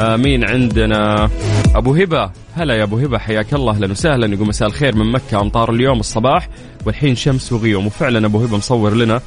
مين 0.00 0.44
عندنا 0.44 1.30
أبو 1.74 1.94
هبة. 1.94 2.30
هلا 2.54 2.74
يا 2.74 2.82
أبو 2.82 2.98
هبة 2.98 3.18
حياك 3.18 3.54
الله. 3.54 3.72
أهلا 3.72 3.90
وسهلا 3.90 4.34
يقول 4.34 4.48
مساء 4.48 4.68
الخير 4.68 4.96
من 4.96 5.12
مكة 5.12 5.40
امطار 5.40 5.70
اليوم 5.72 6.00
الصباح. 6.00 6.48
والحين 6.86 7.14
شمس 7.14 7.52
وغيوم 7.52 7.86
وفعلا 7.86 8.26
أبو 8.26 8.38
هبة 8.44 8.56
مصور 8.56 8.94
لنا. 8.94 9.20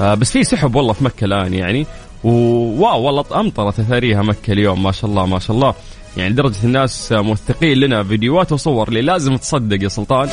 آه 0.00 0.14
بس 0.14 0.32
في 0.32 0.44
سحب 0.44 0.74
والله 0.74 0.92
في 0.92 1.04
مكة 1.04 1.24
الآن 1.24 1.54
يعني. 1.54 1.86
وواو 2.24 3.02
والله 3.02 3.24
امطرت 3.40 3.80
اثاريها 3.80 4.22
مكة 4.22 4.52
اليوم 4.52 4.82
ما 4.82 4.92
شاء 4.92 5.10
الله 5.10 5.26
ما 5.26 5.38
شاء 5.38 5.56
الله. 5.56 5.74
يعني 6.16 6.30
لدرجة 6.30 6.64
الناس 6.64 7.12
موثقين 7.12 7.78
لنا 7.78 8.04
فيديوهات 8.04 8.52
وصور 8.52 8.88
اللي 8.88 9.02
لازم 9.02 9.36
تصدق 9.36 9.82
يا 9.82 9.88
سلطان. 9.88 10.28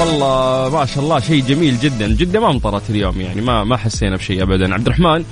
والله 0.00 0.68
ما 0.78 0.86
شاء 0.86 1.04
الله 1.04 1.20
شيء 1.20 1.44
جميل 1.44 1.78
جدا 1.78 2.08
جدة 2.08 2.40
ما 2.40 2.50
أمطرت 2.50 2.90
اليوم 2.90 3.20
يعني 3.20 3.40
ما 3.40 3.64
ما 3.64 3.76
حسينا 3.76 4.16
بشيء 4.16 4.42
ابدا. 4.42 4.74
عبد 4.74 4.86
الرحمن 4.86 5.24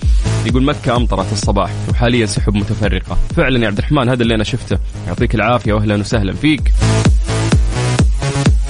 يقول 0.47 0.63
مكة 0.63 0.97
أمطرت 0.97 1.33
الصباح 1.33 1.71
وحاليا 1.91 2.27
سحب 2.27 2.55
متفرقة. 2.55 3.19
فعلا 3.37 3.63
يا 3.63 3.67
عبد 3.67 3.79
الرحمن 3.79 4.09
هذا 4.09 4.23
اللي 4.23 4.35
أنا 4.35 4.45
شفته. 4.45 4.79
يعطيك 5.07 5.35
العافية 5.35 5.73
واهلا 5.73 5.97
وسهلا 5.97 6.35
فيك. 6.35 6.73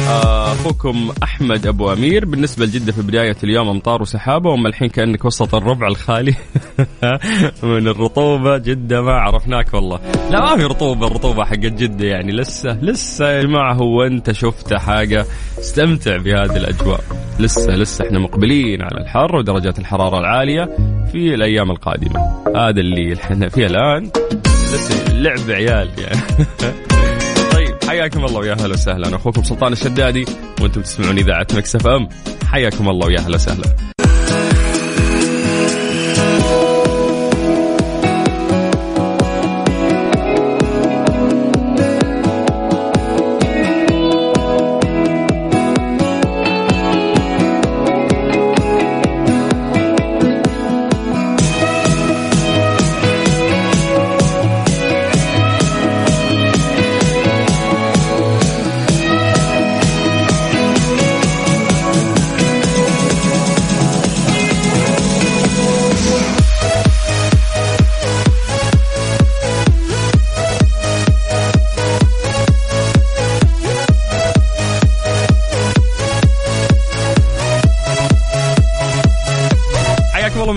آه، 0.08 0.37
أخوكم 0.52 1.10
أحمد 1.22 1.66
أبو 1.66 1.92
أمير. 1.92 2.24
بالنسبة 2.24 2.66
لجدة 2.66 2.92
في 2.92 3.02
بداية 3.02 3.36
اليوم 3.44 3.68
أمطار 3.68 4.02
وسحابة 4.02 4.50
وأما 4.50 4.68
الحين 4.68 4.88
كأنك 4.88 5.24
وسط 5.24 5.54
الربع 5.54 5.86
الخالي 5.88 6.34
من 7.62 7.88
الرطوبة. 7.88 8.58
جدة 8.58 9.02
ما 9.02 9.12
عرفناك 9.12 9.74
والله. 9.74 10.00
لا 10.30 10.40
ما 10.40 10.56
في 10.56 10.64
رطوبة. 10.64 11.06
الرطوبة 11.06 11.44
حقت 11.44 11.58
جدة 11.58 12.06
يعني 12.06 12.32
لسه 12.32 12.70
لسه 12.82 13.30
يا 13.30 13.42
جماعة 13.42 13.74
هو 13.74 14.02
أنت 14.02 14.32
شفت 14.32 14.74
حاجة؟ 14.74 15.26
استمتع 15.58 16.16
بهذه 16.16 16.56
الأجواء. 16.56 17.00
لسه 17.38 17.76
لسه 17.76 18.06
إحنا 18.06 18.18
مقبلين 18.18 18.82
على 18.82 19.00
الحر 19.00 19.36
ودرجات 19.36 19.78
الحرارة 19.78 20.18
العالية 20.18 20.64
في 21.12 21.34
الأيام 21.34 21.70
القادمة. 21.70 22.20
هذا 22.56 22.80
اللي 22.80 23.14
إحنا 23.14 23.48
فيه 23.48 23.66
الآن. 23.66 24.10
لسه 24.74 25.12
لعب 25.14 25.50
عيال 25.50 25.90
يعني. 25.98 26.20
حياكم 27.88 28.24
الله 28.24 28.38
ويا 28.40 28.52
أهلا 28.52 28.74
وسهلا. 28.74 29.16
أخوكم 29.16 29.42
سلطان 29.42 29.72
الشدادي 29.72 30.24
وأنتم 30.60 30.82
تسمعون 30.82 31.18
إذاعة 31.18 31.46
مكس 31.54 31.76
أف 31.76 31.86
أم. 31.86 32.08
حياكم 32.46 32.88
الله 32.88 33.06
ويا 33.06 33.18
أهلا 33.18 33.34
وسهلا. 33.34 33.97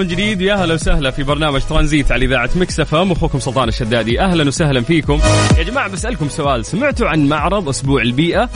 من 0.01 0.08
جديد. 0.08 0.41
ويا 0.41 0.53
أهلا 0.53 0.74
وسهلا 0.74 1.12
في 1.12 1.24
برنامج 1.24 1.62
ترانزيت 1.62 2.12
على 2.12 2.25
إذاعة 2.25 2.50
Mix 2.56 2.80
FM. 2.80 3.12
أخوكم 3.12 3.39
سلطان 3.39 3.67
الشدادي. 3.67 4.22
أهلا 4.22 4.48
وسهلا 4.48 4.81
فيكم. 4.81 5.20
يا 5.58 5.63
جماعة 5.63 5.88
بسألكم 5.89 6.29
سؤال. 6.29 6.65
سمعتوا 6.65 7.08
عن 7.08 7.29
معرض 7.29 7.70
أسبوع 7.70 8.01
البيئة؟ 8.01 8.50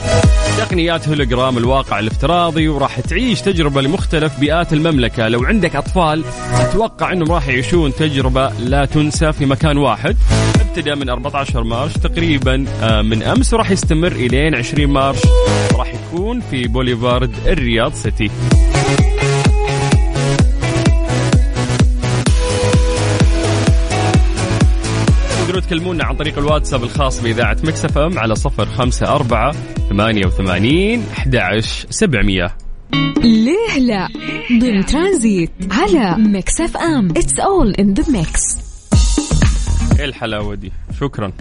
تقنيات 0.58 1.08
هولوجرام 1.08 1.58
الواقع 1.58 1.98
الافتراضي 1.98 2.68
وراح 2.68 3.00
تعيش 3.00 3.40
تجربة 3.40 3.82
لمختلف 3.82 4.40
بيئات 4.40 4.72
المملكة. 4.72 5.28
لو 5.28 5.44
عندك 5.44 5.76
أطفال 5.76 6.24
أتوقع 6.52 7.12
إنهم 7.12 7.32
راح 7.32 7.48
يعيشون 7.48 7.94
تجربة 7.94 8.48
لا 8.48 8.84
تنسى 8.84 9.32
في 9.32 9.46
مكان 9.46 9.78
واحد. 9.78 10.16
ابتدى 10.60 10.94
من 10.94 11.08
14 11.08 11.64
March 11.64 11.92
تقريبا 11.92 12.64
آه، 12.82 13.02
من 13.02 13.22
أمس 13.22 13.54
وراح 13.54 13.70
يستمر 13.70 14.12
إلين 14.12 14.54
20 14.54 14.86
March 14.90 15.18
راح 15.74 15.92
يكون 15.94 16.40
في 16.40 16.68
بوليفارد 16.68 17.34
الرياض 17.46 17.94
سيتي. 17.94 18.30
تقدرون 25.60 25.78
تكلمونا 25.78 26.04
عن 26.04 26.16
طريق 26.16 26.38
الواتساب 26.38 26.82
الخاص 26.82 27.22
بإذاعة 27.22 27.56
Mix 27.64 27.98
FM 27.98 28.18
على 28.18 28.34
صفر 28.34 28.66
خمسة 28.66 29.08
أربعة 29.08 29.52
ثمانية 29.90 30.26
وثمانين 30.26 31.02
أحد 31.12 31.36
عشر 31.36 31.86
سبعمية. 31.90 32.56
ليه 33.22 33.78
لا؟ 33.78 34.08
ضمن 34.60 34.86
ترانزيت 34.86 35.50
على 35.70 36.16
FM. 36.60 37.10
It's 37.10 37.40
all 37.40 37.74
in 37.74 37.94
the 37.94 38.12
mix 38.12 38.58
إيه 39.98 40.04
الحلاوة 40.04 40.54
دي؟ 40.54 40.72
شكرا. 41.00 41.32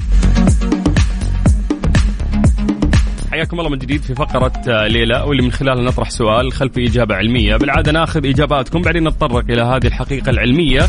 حياكم 3.35 3.59
الله 3.59 3.69
من 3.69 3.77
جديد 3.77 4.01
في 4.01 4.15
فقرة 4.15 4.51
آه، 4.67 4.87
ليه 4.87 5.14
لا 5.14 5.23
واللي 5.27 5.43
من 5.43 5.51
خلالها 5.51 5.83
نطرح 5.83 6.09
سؤال 6.09 6.51
خلف 6.51 6.77
إجابة 6.77 7.15
علمية. 7.15 7.55
بالعادة 7.55 7.91
ناخذ 7.91 8.25
إجاباتكم 8.25 8.81
بعدين 8.81 9.07
نتطرق 9.07 9.43
إلى 9.49 9.61
هذه 9.61 9.87
الحقيقة 9.87 10.29
العلمية 10.29 10.81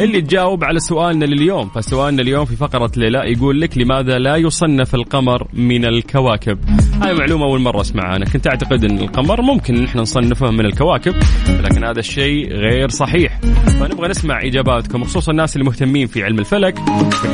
اللي 0.00 0.20
تجاوب 0.20 0.64
على 0.64 0.78
سؤالنا 0.78 1.24
لليوم. 1.24 1.68
فسؤالنا 1.68 2.22
اليوم 2.22 2.44
في 2.44 2.56
فقرة 2.56 2.90
ليلى 2.96 3.18
يقول 3.18 3.60
لك 3.60 3.78
لماذا 3.78 4.18
لا 4.18 4.36
يصنف 4.36 4.94
القمر 4.94 5.48
من 5.52 5.84
الكواكب؟ 5.84 6.58
هاي 7.02 7.14
معلومة 7.14 7.44
أول 7.44 7.60
مرة 7.60 7.80
أسمعها. 7.80 8.16
أنا 8.16 8.24
كنت 8.24 8.46
أعتقد 8.46 8.84
أن 8.84 8.98
القمر 8.98 9.42
ممكن 9.42 9.74
نحن 9.82 9.98
نصنفه 9.98 10.50
من 10.50 10.66
الكواكب 10.66 11.14
لكن 11.60 11.84
هذا 11.84 12.00
الشيء 12.00 12.52
غير 12.52 12.88
صحيح. 12.88 13.40
فنبغى 13.80 14.08
نسمع 14.08 14.40
إجاباتكم 14.42 15.04
خصوصا 15.04 15.32
الناس 15.32 15.56
اللي 15.56 15.64
مهتمين 15.64 16.06
في 16.06 16.24
علم 16.24 16.38
الفلك 16.38 16.78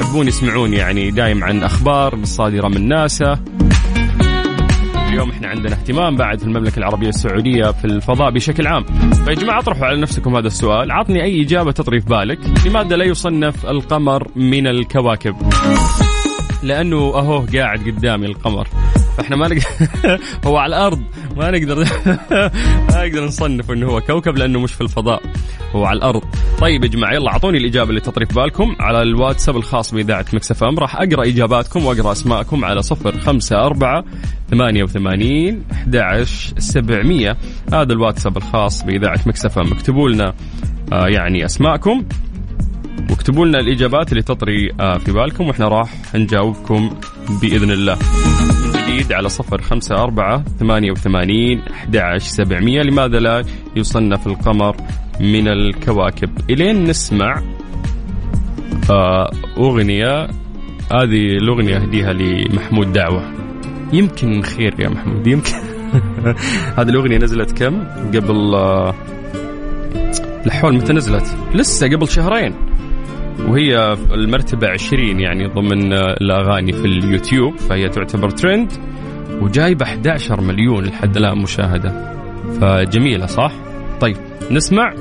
يحبون 0.01 0.29
يسمعون 0.29 0.75
يعني 0.75 1.11
دايم 1.11 1.45
عن 1.45 1.63
أخبار 1.63 2.15
الصادرة 2.15 2.69
من 2.69 2.89
ناسا. 2.89 3.39
اليوم 5.23 5.37
إحنا 5.37 5.49
عندنا 5.49 5.73
اهتمام 5.73 6.17
بعد 6.17 6.39
في 6.39 6.45
المملكة 6.45 6.79
العربية 6.79 7.09
السعودية 7.09 7.71
في 7.71 7.85
الفضاء 7.85 8.31
بشكل 8.31 8.67
عام. 8.67 8.85
فيا 9.25 9.35
جماعة 9.35 9.59
اطرحوا 9.59 9.87
على 9.87 10.01
نفسكم 10.01 10.37
هذا 10.37 10.47
السؤال. 10.47 10.93
عطني 10.93 11.23
أي 11.23 11.43
إجابة 11.43 11.73
تطري 11.73 12.01
في 12.01 12.07
بالك 12.07 12.39
لماذا 12.67 12.97
لا 12.97 13.05
يصنف 13.05 13.67
القمر 13.67 14.29
من 14.37 14.67
الكواكب. 14.67 15.37
لأنه 16.63 16.97
اهو 16.97 17.45
قاعد 17.55 17.79
قدامي 17.79 18.27
القمر. 18.27 18.69
فاحنا 19.17 19.37
ما 19.37 19.49
نقدر 19.49 19.65
هو 20.47 20.57
على 20.57 20.77
الأرض. 20.77 21.03
ما 21.37 21.51
نقدر 21.51 21.77
ما 22.91 23.07
نقدر 23.07 23.25
نصنف 23.25 23.71
إنه 23.71 23.87
هو 23.87 24.01
كوكب 24.01 24.37
لأنه 24.37 24.61
مش 24.61 24.73
في 24.73 24.81
الفضاء. 24.81 25.23
هو 25.73 25.85
على 25.85 25.97
الأرض. 25.97 26.23
طيب 26.59 26.85
يا 26.85 26.89
جماعة 26.89 27.13
يلا 27.15 27.31
أعطوني 27.31 27.59
الإجابة 27.59 27.91
اللي 27.91 28.01
تطري 28.01 28.27
في 28.27 28.35
بالكم 28.35 28.77
على 28.81 29.03
الواتساب 29.03 29.57
الخاص 29.57 29.95
بإذاعة 29.95 30.27
مكسف 30.33 30.65
إم. 30.65 30.79
راح 30.79 30.97
أقرأ 30.97 31.25
إجاباتكم 31.27 31.85
وأقرأ 31.87 32.13
أسماءكم 32.13 32.65
على 32.65 32.83
صفر 32.83 33.19
خمسة 33.19 33.57
أربعة 33.67 34.05
ثمانية 34.51 34.83
وثمانين 34.83 35.65
أحد 35.73 35.97
عشر 35.97 36.55
سبعمية. 36.59 37.37
هذا 37.73 37.93
الواتساب 37.93 38.37
الخاص 38.37 38.83
بإذاعة 38.85 39.21
مكسف 39.27 39.59
إم. 39.59 39.73
اكتبوا 39.73 40.09
لنا 40.09 40.35
آه 40.93 41.09
يعني 41.09 41.45
أسماءكم. 41.45 42.05
واكتبوا 43.11 43.47
لنا 43.47 43.59
الإجابات 43.61 44.13
اللي 44.13 44.23
تطري 44.23 44.71
آه 44.81 44.99
في 44.99 45.13
بالكم. 45.13 45.49
وإحنا 45.49 45.69
راح 45.69 45.91
نجاوبكم 46.15 46.91
بإذن 47.43 47.71
الله. 47.71 47.99
جديد 48.93 49.13
على 49.13 49.29
صفر 49.29 49.63
خمسة 49.63 49.95
أربعة 49.95 50.45
ثمانية 50.61 50.91
وثمانين 50.91 51.63
أحد 51.71 52.17
سبعمية. 52.19 52.83
لماذا 52.83 53.19
لا 53.19 53.45
يصنف 53.77 54.27
القمر 54.27 54.77
من 55.21 55.49
الكواكب؟ 55.49 56.31
إلين 56.51 56.85
نسمع 56.85 57.43
آه، 58.91 59.31
أغنية. 59.59 60.25
هذه 60.93 61.37
الأغنية 61.37 61.77
أهديها 61.77 62.13
لمحمود 62.13 62.93
دعوة. 62.93 63.33
يمكن 63.93 64.43
خير 64.43 64.81
يا 64.81 64.89
محمود 64.89 65.27
يمكن. 65.27 65.53
هذه 66.79 66.89
الأغنية 66.89 67.19
نزلت 67.19 67.63
كم؟ 67.63 67.85
قبل 68.15 68.55
آه، 68.55 68.95
الحول 70.47 70.75
متى 70.75 70.93
نزلت؟ 70.93 71.37
لسه 71.55 71.87
قبل 71.89 72.09
شهرين. 72.09 72.72
وهي 73.49 73.97
المرتبة 74.15 74.69
20 74.69 75.21
يعني 75.21 75.47
ضمن 75.47 75.93
الأغاني 75.93 76.73
في 76.73 76.85
اليوتيوب 76.85 77.57
فهي 77.59 77.89
تعتبر 77.89 78.31
ترند 78.31 78.73
وجايبة 79.41 79.85
11 79.85 80.41
مليون 80.41 80.85
لحد 80.85 81.17
الآن 81.17 81.39
مشاهدة. 81.39 82.15
فجميلة 82.61 83.27
صح؟ 83.27 83.53
طيب 84.01 84.17
نسمع 84.51 84.95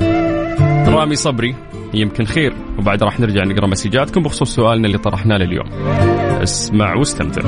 رامي 0.88 1.15
صبري. 1.15 1.55
يمكن 1.93 2.25
خير 2.25 2.53
وبعد 2.79 3.03
راح 3.03 3.19
نرجع 3.19 3.43
نقرأ 3.43 3.67
مسجاتكم 3.67 4.24
بخصوص 4.24 4.55
سؤالنا 4.55 4.88
اللي 4.88 4.98
طرحناه 4.98 5.38
لليوم. 5.38 5.69
اسمع 6.43 6.95
واستمتع. 6.95 7.41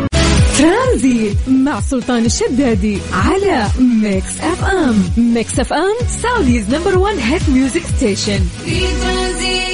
ترانزيت 0.57 1.37
مع 1.65 1.79
سلطان 1.79 2.25
الشدادي 2.25 2.97
على 3.13 3.67
Mix 4.03 4.41
FM 4.41 4.95
Mix 5.17 5.59
FM 5.59 6.07
Saudi's 6.07 6.75
number 6.75 6.97
1 6.97 7.17
hit 7.17 7.49
music 7.49 7.81
station 7.81 8.39
في 8.65 8.79
ترانزيت 8.79 9.72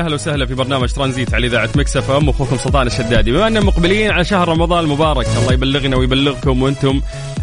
أهلا 0.00 0.14
وسهلا 0.14 0.46
في 0.46 0.54
برنامج 0.54 0.92
ترانزيت 0.92 1.34
على 1.34 1.46
إذاعة 1.46 1.70
Mix 1.76 1.96
FM. 1.96 2.28
أخوكم 2.28 2.56
سلطان 2.56 2.86
الشدادي. 2.86 3.32
بما 3.32 3.46
أننا 3.46 3.60
مقبلين 3.60 4.10
على 4.10 4.24
شهر 4.24 4.48
رمضان 4.48 4.84
المبارك 4.84 5.26
الله 5.42 5.52
يبلغنا 5.52 5.96
ويبلغكم 5.96 6.62
وأنتم 6.62 7.00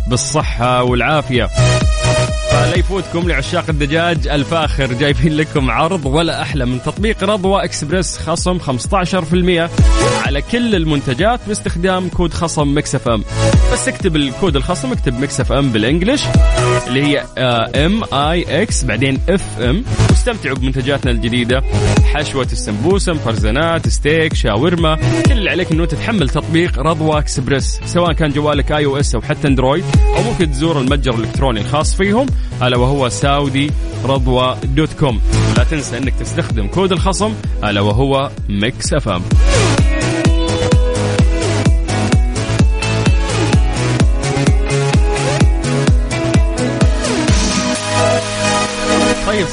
بالصحة 0.08 0.84
والعافية. 0.84 1.50
فلا 2.52 2.76
يفوتكم 2.78 3.30
لعشاق 3.30 3.66
الدجاج 3.70 4.28
الفاخر 4.28 4.94
جايبين 4.94 5.38
لكم 5.38 5.72
عرض 5.72 6.06
ولا 6.06 6.42
أحلى 6.42 6.66
من 6.66 6.82
تطبيق 6.84 7.24
رضوى 7.24 7.64
إكسبريس 7.64 8.18
خصم 8.18 8.60
15% 8.60 9.70
على 10.26 10.42
كل 10.42 10.76
المنتجات 10.76 11.40
باستخدام 11.48 12.10
كود 12.10 12.34
خصم 12.34 12.78
Mix 12.78 12.96
FM. 12.96 13.24
بس 13.74 13.88
اكتب 13.88 14.16
الكود 14.16 14.56
الخصم 14.56 14.92
اكتب 14.92 15.20
Mix 15.20 15.40
FM 15.40 15.52
بال 15.52 15.72
English 15.72 16.24
اللي 16.88 17.04
هي 17.04 17.26
M 17.86 18.02
I 18.14 18.62
X 18.62 18.84
بعدين 18.84 19.20
F 19.30 19.60
M 19.60 19.84
واستمتعوا 20.10 20.56
بمنتجاتنا 20.56 21.12
الجديدة. 21.12 21.64
حشوة 22.14 22.48
السمبوسه 22.52 23.14
مخرزنات 23.14 23.88
ستيك 23.88 24.34
شاورما. 24.34 24.96
كل 25.26 25.32
اللي 25.32 25.50
عليك 25.50 25.72
إنه 25.72 25.86
تتحمل 25.86 26.30
تطبيق 26.30 26.80
رضوى 26.80 27.20
إكسبريس. 27.20 27.80
سواء 27.86 28.14
كان 28.14 28.30
جوالك 28.30 28.72
iOS 28.72 29.16
أو 29.16 29.22
حتى 29.22 29.48
Android 29.48 29.84
أو 30.18 30.24
ممكن 30.24 30.52
تزور 30.52 30.80
المتجر 30.80 31.16
الإلكتروني 31.16 31.62
الخاص 31.62 31.96
فيهم 31.96 32.26
ألا 32.64 32.78
وهو 32.78 33.10
Saudi 33.10 33.72
رضوى 34.06 34.58
dot 34.64 34.94
com. 34.94 35.22
لا 35.58 35.64
تنسى 35.64 35.98
إنك 35.98 36.14
تستخدم 36.20 36.68
كود 36.68 36.92
الخصم 36.92 37.34
ألا 37.64 37.82
وهو 37.82 38.30
Mix 38.50 38.94
F 38.94 39.10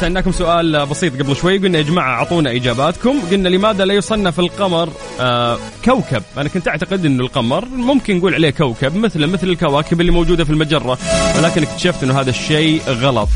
M 0.00 0.04
سألناكم 0.04 0.32
سؤال 0.32 0.86
بسيط 0.86 1.22
قبل 1.22 1.36
شوي 1.36 1.58
قلنا 1.58 1.78
يا 1.78 1.82
جماعة 1.82 2.14
أعطونا 2.14 2.50
إجاباتكم. 2.50 3.20
قلنا 3.30 3.48
لماذا 3.48 3.84
لا 3.84 3.94
يصنف 3.94 4.40
القمر 4.40 4.88
آه 5.20 5.58
كوكب؟ 5.84 6.22
أنا 6.38 6.48
كنت 6.48 6.68
أعتقد 6.68 7.06
أنه 7.06 7.24
القمر 7.24 7.64
ممكن 7.64 8.16
نقول 8.16 8.34
عليه 8.34 8.50
كوكب 8.50 8.96
مثل 8.96 9.26
مثل 9.26 9.48
الكواكب 9.48 10.00
اللي 10.00 10.12
موجودة 10.12 10.44
في 10.44 10.50
المجرة 10.50 10.98
ولكن 11.38 11.62
اكتشفت 11.62 12.02
أنه 12.02 12.20
هذا 12.20 12.30
الشيء 12.30 12.82
غلط. 12.88 13.28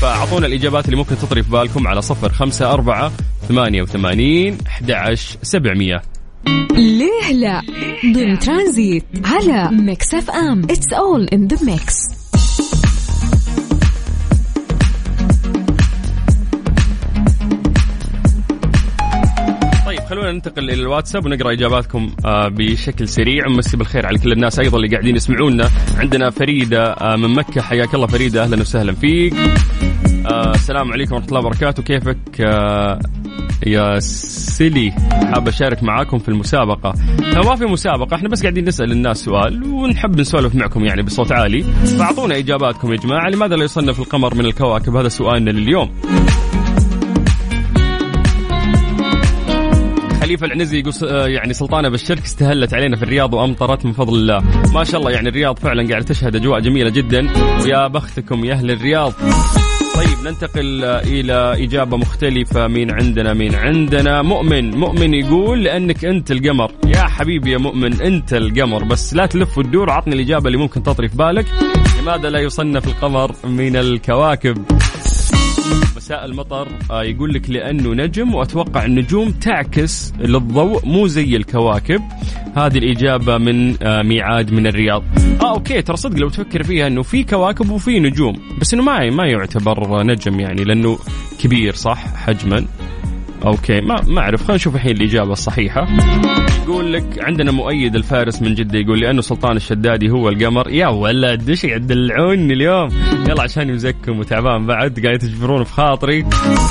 فأعطونا 0.00 0.46
الإجابات 0.46 0.84
اللي 0.84 0.96
ممكن 0.96 1.18
تطري 1.18 1.42
في 1.42 1.50
بالكم 1.50 1.86
على 1.86 2.02
صفر 2.02 2.32
خمسة 2.32 2.72
أربعة 2.72 3.12
ثمانية 3.48 3.82
وثمانين 3.82 4.58
أحد 4.66 5.14
سبعمية. 5.42 6.02
ليه 6.72 7.32
لا؟ 7.32 7.62
ضمن 8.14 8.38
ترانزيت 8.38 9.04
على 9.24 9.68
Mix 9.72 10.14
FM. 10.14 10.62
It's 10.70 10.92
all 10.92 11.28
in 11.32 11.46
the 11.46 11.64
mix 11.64 12.21
ننتقل 20.32 20.70
إلى 20.70 20.82
الواتساب 20.82 21.26
ونقرأ 21.26 21.52
إجاباتكم 21.52 22.10
آه، 22.24 22.48
بشكل 22.48 23.08
سريع. 23.08 23.46
ومسي 23.46 23.76
بالخير 23.76 24.06
على 24.06 24.18
كل 24.18 24.32
الناس 24.32 24.58
أيضا 24.58 24.76
اللي 24.76 24.88
قاعدين 24.88 25.16
يسمعونا. 25.16 25.70
عندنا 25.96 26.30
فريدة 26.30 26.92
آه، 26.92 27.16
من 27.16 27.34
مكة. 27.34 27.60
حياك 27.60 27.94
الله 27.94 28.06
فريدة. 28.06 28.42
أهلا 28.42 28.60
وسهلا 28.60 28.92
فيك. 28.92 29.34
آه، 30.26 30.50
السلام 30.54 30.92
عليكم 30.92 31.14
ورحمة 31.14 31.28
الله 31.28 31.40
وبركاته. 31.40 31.82
كيفك؟ 31.82 32.40
يا 33.66 33.98
سيلي 33.98 34.92
حاب 35.32 35.48
أشارك 35.48 35.82
معاكم 35.82 36.18
في 36.18 36.28
المسابقة. 36.28 36.94
ما 37.20 37.56
في 37.56 37.64
مسابقة 37.64 38.14
إحنا 38.14 38.28
بس 38.28 38.42
قاعدين 38.42 38.64
نسأل 38.64 38.92
الناس 38.92 39.24
سؤال 39.24 39.64
ونحب 39.64 40.20
نسولف 40.20 40.54
معكم 40.54 40.84
يعني 40.84 41.02
بصوت 41.02 41.32
عالي. 41.32 41.62
فأعطونا 41.98 42.38
إجاباتكم 42.38 42.92
يا 42.92 42.96
جماعة 42.96 43.28
لماذا 43.28 43.56
لا 43.56 43.64
يصنف 43.64 44.00
القمر 44.00 44.34
من 44.34 44.46
الكواكب؟ 44.46 44.96
هذا 44.96 45.08
سؤالنا 45.08 45.50
لليوم. 45.50 45.90
خليفه 50.32 50.46
العنزي 50.46 50.78
يقول 50.78 50.92
آه، 51.04 51.26
يعني 51.26 51.52
سلطانة 51.52 51.88
بالشرك 51.88 52.22
استهلت 52.22 52.74
علينا 52.74 52.96
في 52.96 53.02
الرياض 53.02 53.34
وأمطرت 53.34 53.86
من 53.86 53.92
فضل 53.92 54.14
الله. 54.14 54.42
ما 54.74 54.84
شاء 54.84 55.00
الله 55.00 55.10
يعني 55.10 55.28
الرياض 55.28 55.58
فعلا 55.58 55.88
قاعد 55.88 56.04
تشهد 56.04 56.36
أجواء 56.36 56.60
جميلة 56.60 56.90
جدا. 56.90 57.28
ويا 57.62 57.86
بختكم 57.86 58.44
يا 58.44 58.52
أهل 58.52 58.70
الرياض. 58.70 59.12
طيب 59.94 60.26
ننتقل 60.26 60.84
إلى 60.84 61.64
إجابة 61.64 61.96
مختلفة 61.96 62.66
مين 62.66 62.90
عندنا 62.90 63.34
مين 63.34 63.54
عندنا 63.54 64.22
مؤمن. 64.22 64.70
مؤمن 64.70 65.14
يقول 65.14 65.64
لأنك 65.64 66.04
أنت 66.04 66.30
القمر. 66.30 66.72
يا 66.86 67.02
حبيبي 67.02 67.52
يا 67.52 67.58
مؤمن 67.58 68.02
أنت 68.02 68.34
القمر. 68.34 68.84
بس 68.84 69.14
لا 69.14 69.26
تلف 69.26 69.58
وتدور 69.58 69.90
عطني 69.90 70.14
الإجابة 70.14 70.46
اللي 70.46 70.58
ممكن 70.58 70.82
تطري 70.82 71.08
في 71.08 71.16
بالك. 71.16 71.46
لماذا 72.02 72.30
لا 72.30 72.38
يصنف 72.38 72.86
القمر 72.86 73.32
من 73.44 73.76
الكواكب؟ 73.76 74.81
مساء 75.96 76.24
المطر. 76.24 76.68
آه، 76.90 77.02
يقول 77.02 77.34
لك 77.34 77.50
لأنه 77.50 77.94
نجم 77.94 78.34
وأتوقع 78.34 78.84
النجوم 78.84 79.30
تعكس 79.30 80.12
للضوء 80.20 80.86
مو 80.86 81.06
زي 81.06 81.36
الكواكب. 81.36 82.00
هذه 82.56 82.78
الإجابة 82.78 83.38
من 83.38 83.82
آه، 83.82 84.02
ميعاد 84.02 84.52
من 84.52 84.66
الرياض. 84.66 85.02
آه 85.42 85.50
okay 85.54 85.82
ترى 85.82 85.96
صدق 85.96 86.18
لو 86.18 86.28
تفكر 86.28 86.62
فيها 86.62 86.86
إنه 86.86 87.02
في 87.02 87.22
كواكب 87.22 87.70
وفي 87.70 88.00
نجوم 88.00 88.40
بس 88.60 88.74
إنه 88.74 88.82
ما 88.82 89.10
ما 89.10 89.26
يعتبر 89.26 90.02
نجم 90.02 90.40
يعني 90.40 90.64
لأنه 90.64 90.98
كبير 91.40 91.74
صح؟ 91.74 92.16
حجما. 92.16 92.66
Okay 93.46 93.80
ما 93.80 94.00
ما 94.06 94.20
أعرف 94.20 94.40
خلينا 94.40 94.54
نشوف 94.54 94.74
الحين 94.74 94.96
الإجابة 94.96 95.32
الصحيحة. 95.32 95.88
يقول 96.62 96.92
لك 96.92 97.04
عندنا 97.20 97.52
مؤيد 97.52 97.94
الفارس 97.94 98.42
من 98.42 98.54
جدة 98.54 98.78
يقول 98.78 99.00
لأنه 99.00 99.20
سلطان 99.20 99.56
الشدادي 99.56 100.10
هو 100.10 100.28
القمر. 100.28 100.70
يا 100.70 100.86
ولد 100.86 101.48
إيش 101.48 101.66
قاعد 101.66 101.80
تدلعوني 101.80 102.52
اليوم؟ 102.52 102.88
يلا 103.28 103.42
عشان 103.42 103.68
يمزكم 103.68 104.18
وتعبان 104.18 104.66
بعد 104.66 105.00
قاعد 105.00 105.18
تجبرون 105.18 105.64
في 105.64 105.72
خاطري. 105.72 106.24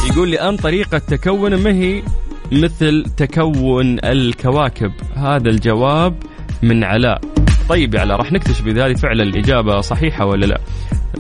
يقول 0.09 0.29
لي 0.29 0.37
ان 0.39 0.57
طريقة 0.57 0.97
تكونه 0.97 1.57
ما 1.57 1.73
هي 1.73 2.03
مثل 2.51 3.05
تكون 3.17 3.99
الكواكب؟ 4.05 4.91
هذا 5.15 5.49
الجواب 5.49 6.15
من 6.63 6.83
علاء. 6.83 7.21
طيب 7.69 7.95
يا 7.95 7.99
علاء 7.99 8.17
راح 8.17 8.31
نكتشف 8.31 8.67
إذا 8.67 8.85
هذه 8.85 8.93
فعلا 8.93 9.23
الإجابة 9.23 9.81
صحيحة 9.81 10.25
ولا 10.25 10.45
لا؟ 10.45 10.61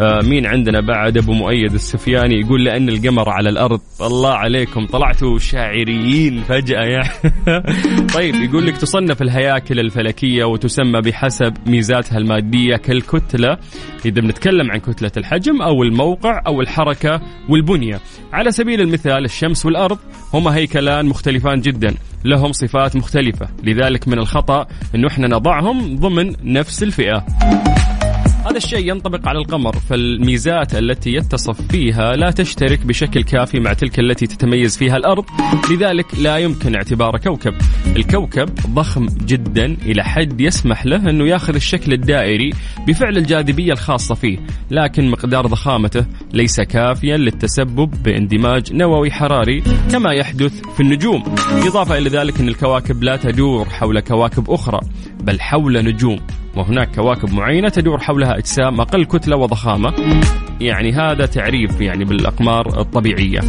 آه 0.01 0.21
مين 0.23 0.45
عندنا 0.45 0.81
بعد 0.81 1.17
أبو 1.17 1.33
مؤيد 1.33 1.73
السفياني 1.73 2.39
يقول 2.39 2.65
لأن 2.65 2.89
القمر 2.89 3.29
على 3.29 3.49
الأرض. 3.49 3.81
الله 4.01 4.33
عليكم 4.33 4.85
طلعتوا 4.85 5.39
شاعريين 5.39 6.43
فجأة 6.43 6.81
يعني 6.81 7.09
طيب 8.15 8.35
يقول 8.35 8.67
لك 8.67 8.77
تصنف 8.77 9.21
الهياكل 9.21 9.79
الفلكية 9.79 10.43
وتسمى 10.43 11.01
بحسب 11.01 11.53
ميزاتها 11.67 12.17
المادية 12.17 12.75
كالكتلة. 12.75 13.57
إذا 14.05 14.21
بنتكلم 14.21 14.71
عن 14.71 14.79
كتلة 14.79 15.11
الحجم 15.17 15.61
أو 15.61 15.83
الموقع 15.83 16.41
أو 16.47 16.61
الحركة 16.61 17.21
والبنية. 17.49 17.99
على 18.33 18.51
سبيل 18.51 18.81
المثال 18.81 19.25
الشمس 19.25 19.65
والأرض 19.65 19.97
هما 20.33 20.55
هيكلان 20.55 21.05
مختلفان 21.05 21.61
جدا 21.61 21.93
لهم 22.25 22.51
صفات 22.51 22.95
مختلفة. 22.95 23.47
لذلك 23.63 24.07
من 24.07 24.19
الخطأ 24.19 24.67
انه 24.95 25.07
إحنا 25.07 25.27
نضعهم 25.27 25.95
ضمن 25.95 26.35
نفس 26.43 26.83
الفئة. 26.83 27.25
هذا 28.45 28.57
الشيء 28.57 28.89
ينطبق 28.89 29.27
على 29.27 29.39
القمر 29.39 29.75
فالميزات 29.89 30.75
التي 30.75 31.13
يتصف 31.13 31.61
فيها 31.61 32.15
لا 32.15 32.31
تشترك 32.31 32.85
بشكل 32.85 33.23
كافي 33.23 33.59
مع 33.59 33.73
تلك 33.73 33.99
التي 33.99 34.27
تتميز 34.27 34.77
فيها 34.77 34.97
الأرض 34.97 35.25
لذلك 35.71 36.05
لا 36.19 36.37
يمكن 36.37 36.75
اعتباره 36.75 37.17
كوكب. 37.17 37.53
الكوكب 37.95 38.49
ضخم 38.67 39.05
جدا 39.05 39.65
إلى 39.65 40.03
حد 40.03 40.41
يسمح 40.41 40.85
له 40.85 41.09
أنه 41.09 41.27
ياخذ 41.27 41.55
الشكل 41.55 41.93
الدائري 41.93 42.49
بفعل 42.87 43.17
الجاذبية 43.17 43.73
الخاصة 43.73 44.15
فيه 44.15 44.37
لكن 44.71 45.09
مقدار 45.09 45.47
ضخامته 45.47 46.05
ليس 46.33 46.61
كافيا 46.61 47.17
للتسبب 47.17 48.03
باندماج 48.03 48.73
نووي 48.73 49.11
حراري 49.11 49.63
كما 49.91 50.13
يحدث 50.13 50.61
في 50.75 50.79
النجوم. 50.79 51.23
إضافة 51.51 51.97
إلى 51.97 52.09
ذلك 52.09 52.39
أن 52.39 52.47
الكواكب 52.47 53.03
لا 53.03 53.15
تدور 53.15 53.69
حول 53.69 53.99
كواكب 53.99 54.49
أخرى 54.51 54.79
بل 55.23 55.41
حول 55.41 55.85
نجوم. 55.85 56.19
وهناك 56.55 56.95
كواكب 56.95 57.33
معينة 57.33 57.69
تدور 57.69 57.99
حولها 57.99 58.37
أجسام 58.37 58.81
أقل 58.81 59.05
كتلة 59.05 59.35
وضخامة. 59.35 59.93
يعني 60.61 60.91
هذا 60.91 61.25
تعريف 61.25 61.81
يعني 61.81 62.05
بالأقمار 62.05 62.79
الطبيعية. 62.81 63.39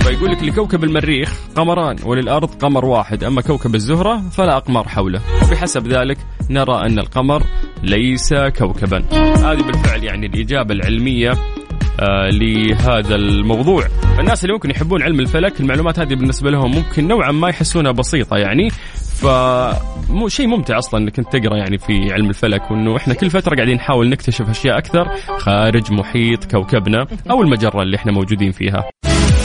فيقول 0.00 0.30
لك 0.30 0.42
لكوكب 0.42 0.84
المريخ 0.84 1.34
قمران 1.56 1.96
وللأرض 2.04 2.54
قمر 2.54 2.84
واحد. 2.84 3.24
أما 3.24 3.42
كوكب 3.42 3.74
الزهرة 3.74 4.22
فلا 4.30 4.56
أقمار 4.56 4.88
حوله. 4.88 5.20
وبحسب 5.42 5.88
ذلك 5.88 6.18
نرى 6.50 6.86
أن 6.86 6.98
القمر 6.98 7.42
ليس 7.82 8.34
كوكبا. 8.34 9.04
هذه 9.36 9.62
بالفعل 9.62 10.04
يعني 10.04 10.26
الإجابة 10.26 10.74
العلمية 10.74 11.30
آه 12.00 12.30
لهذا 12.30 13.14
الموضوع. 13.14 13.84
الناس 14.18 14.44
اللي 14.44 14.52
ممكن 14.54 14.70
يحبون 14.70 15.02
علم 15.02 15.20
الفلك 15.20 15.60
المعلومات 15.60 15.98
هذه 15.98 16.14
بالنسبة 16.14 16.50
لهم 16.50 16.70
ممكن 16.70 17.08
نوعا 17.08 17.32
ما 17.32 17.48
يحسونها 17.48 17.92
بسيطة. 17.92 18.36
يعني 18.36 18.68
ف 19.16 19.26
مو 20.10 20.28
شيء 20.28 20.46
ممتع 20.46 20.78
أصلا 20.78 21.00
إنك 21.00 21.18
أنت 21.18 21.36
تقرأ 21.36 21.56
يعني 21.56 21.78
في 21.78 22.12
علم 22.12 22.28
الفلك 22.28 22.70
وإنه 22.70 22.96
إحنا 22.96 23.14
كل 23.14 23.30
فترة 23.30 23.54
قاعدين 23.54 23.74
نحاول 23.74 24.08
نكتشف 24.08 24.50
أشياء 24.50 24.78
أكثر 24.78 25.08
خارج 25.38 25.92
محيط 25.92 26.50
كوكبنا 26.50 27.06
أو 27.30 27.42
المجرة 27.42 27.82
اللي 27.82 27.96
إحنا 27.96 28.12
موجودين 28.12 28.52
فيها. 28.52 28.84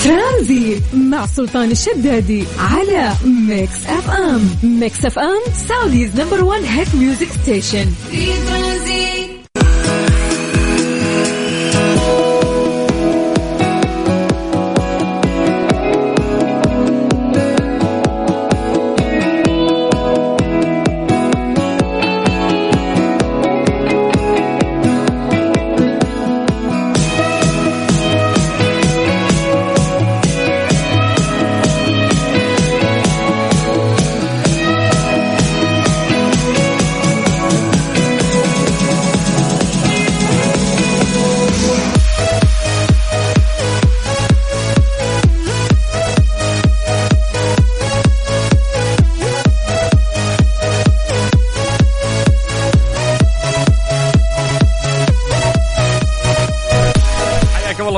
ترانزيت 0.04 0.84
مع 0.94 1.26
سلطان 1.26 1.72
الشدادي 1.72 2.44
على 2.60 3.12
Mix 3.50 3.88
FM 3.88 4.42
Mix 4.64 5.06
FM 5.06 5.42
Saudi's 5.54 6.22
number 6.22 6.44
1 6.44 6.64
hit 6.64 6.96
music 6.96 7.28
station 7.28 7.86
في 8.12 8.26
ترانزيت. 8.50 9.21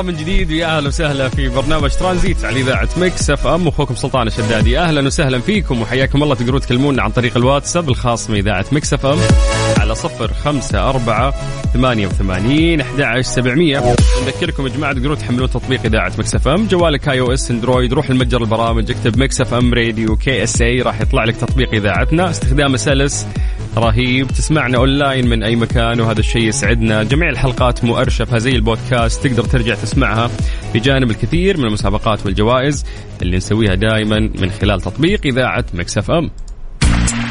من 0.04 0.16
جديد. 0.16 0.50
ويا 0.50 0.76
أهلا 0.76 0.88
وسهلا 0.88 1.28
في 1.28 1.48
برنامج 1.48 1.90
ترانزيت 1.90 2.44
على 2.44 2.60
إذاعة 2.60 2.88
Mix 2.96 3.30
FM. 3.30 3.68
أخوكم 3.68 3.94
سلطان 3.94 4.26
الشدادي. 4.26 4.78
أهلا 4.78 5.06
وسهلا 5.06 5.40
فيكم 5.40 5.82
وحياكم 5.82 6.22
الله. 6.22 6.34
تقدرون 6.34 6.60
تكلمونا 6.60 7.02
عن 7.02 7.10
طريق 7.10 7.36
الواتساب 7.36 7.88
الخاص 7.88 8.30
باذاعه 8.30 8.66
Mix 8.72 8.94
FM 8.94 9.18
على 9.78 9.94
صفر 9.94 10.32
خمسة 10.44 10.88
أربعة 10.90 11.34
ثمانية 11.74 12.06
وثمانين 12.06 12.80
أحد 12.80 13.00
عشر 13.00 13.22
سبعمية. 13.22 13.94
نذكركم 14.26 14.66
يا 14.66 14.72
جماعة 14.72 14.92
تقدرون 14.92 15.18
تحملون 15.18 15.50
تطبيق 15.50 15.80
إذاعة 15.84 16.12
Mix 16.18 16.34
FM. 16.34 16.66
جوالك 16.66 17.08
iOS 17.08 17.50
Android 17.50 17.92
روح 17.92 18.10
المتجر 18.10 18.42
البرامج 18.42 18.90
اكتب 18.90 19.18
Mix 19.18 19.40
FM 19.40 19.74
Radio 19.74 20.16
KSA 20.16 20.82
راح 20.82 21.00
يطلع 21.00 21.24
لك 21.24 21.36
تطبيق 21.36 21.74
إذاعتنا. 21.74 22.30
استخدامه 22.30 22.76
سلس 22.76 23.26
رهيب. 23.76 24.28
تسمعنا 24.28 24.78
اونلاين 24.78 25.28
من 25.28 25.42
أي 25.42 25.56
مكان 25.56 26.00
وهذا 26.00 26.20
الشيء 26.20 26.42
يسعدنا. 26.42 27.02
جميع 27.02 27.28
الحلقات 27.28 27.84
مؤرشفه 27.84 28.38
زي 28.38 28.52
البودكاست. 28.52 29.26
تقدر 29.26 29.44
ترجع 29.44 29.74
تسمعها 29.74 30.30
بجانب 30.74 31.10
الكثير 31.10 31.56
من 31.56 31.64
المسابقات 31.64 32.26
والجوائز 32.26 32.84
اللي 33.22 33.36
نسويها 33.36 33.74
دائما 33.74 34.18
من 34.18 34.50
خلال 34.50 34.80
تطبيق 34.80 35.20
إذاعة 35.26 35.64
Mix 35.74 36.10
FM. 36.10 36.30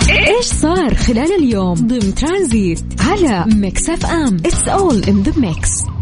إيش 0.10 0.46
صار 0.46 0.96
خلال 0.96 1.32
اليوم 1.40 1.74
ضمن 1.74 2.16
ترانزيت 2.16 2.84
على 3.00 3.46
Mix 3.56 3.90
FM؟ 3.90 4.38
It's 4.46 4.68
all 4.68 5.04
in 5.04 5.24
the 5.24 5.40
mix 5.40 5.93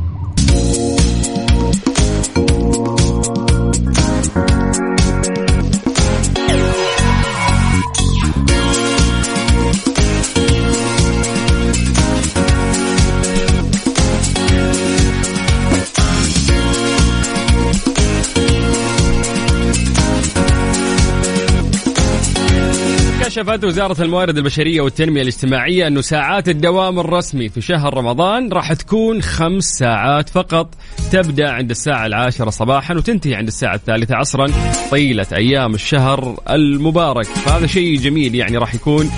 كشفت 23.31 23.63
وزارة 23.63 24.01
الموارد 24.03 24.37
البشرية 24.37 24.81
والتنمية 24.81 25.21
الاجتماعية 25.21 25.87
أنه 25.87 26.01
ساعات 26.01 26.49
الدوام 26.49 26.99
الرسمي 26.99 27.49
في 27.49 27.61
شهر 27.61 27.93
رمضان 27.97 28.49
راح 28.53 28.73
تكون 28.73 29.21
خمس 29.21 29.63
ساعات 29.63 30.29
فقط. 30.29 30.73
تبدأ 31.11 31.49
عند 31.49 31.69
الساعة 31.69 32.05
العاشرة 32.05 32.49
صباحا 32.49 32.93
وتنتهي 32.95 33.35
عند 33.35 33.47
الساعة 33.47 33.75
الثالثة 33.75 34.15
عصرا. 34.15 34.47
طيلة 34.91 35.25
أيام 35.33 35.73
الشهر 35.73 36.37
المبارك. 36.49 37.25
فهذا 37.25 37.67
شيء 37.67 37.97
جميل 37.99 38.35
يعني 38.35 38.57
راح 38.57 38.75
يكون 38.75 39.11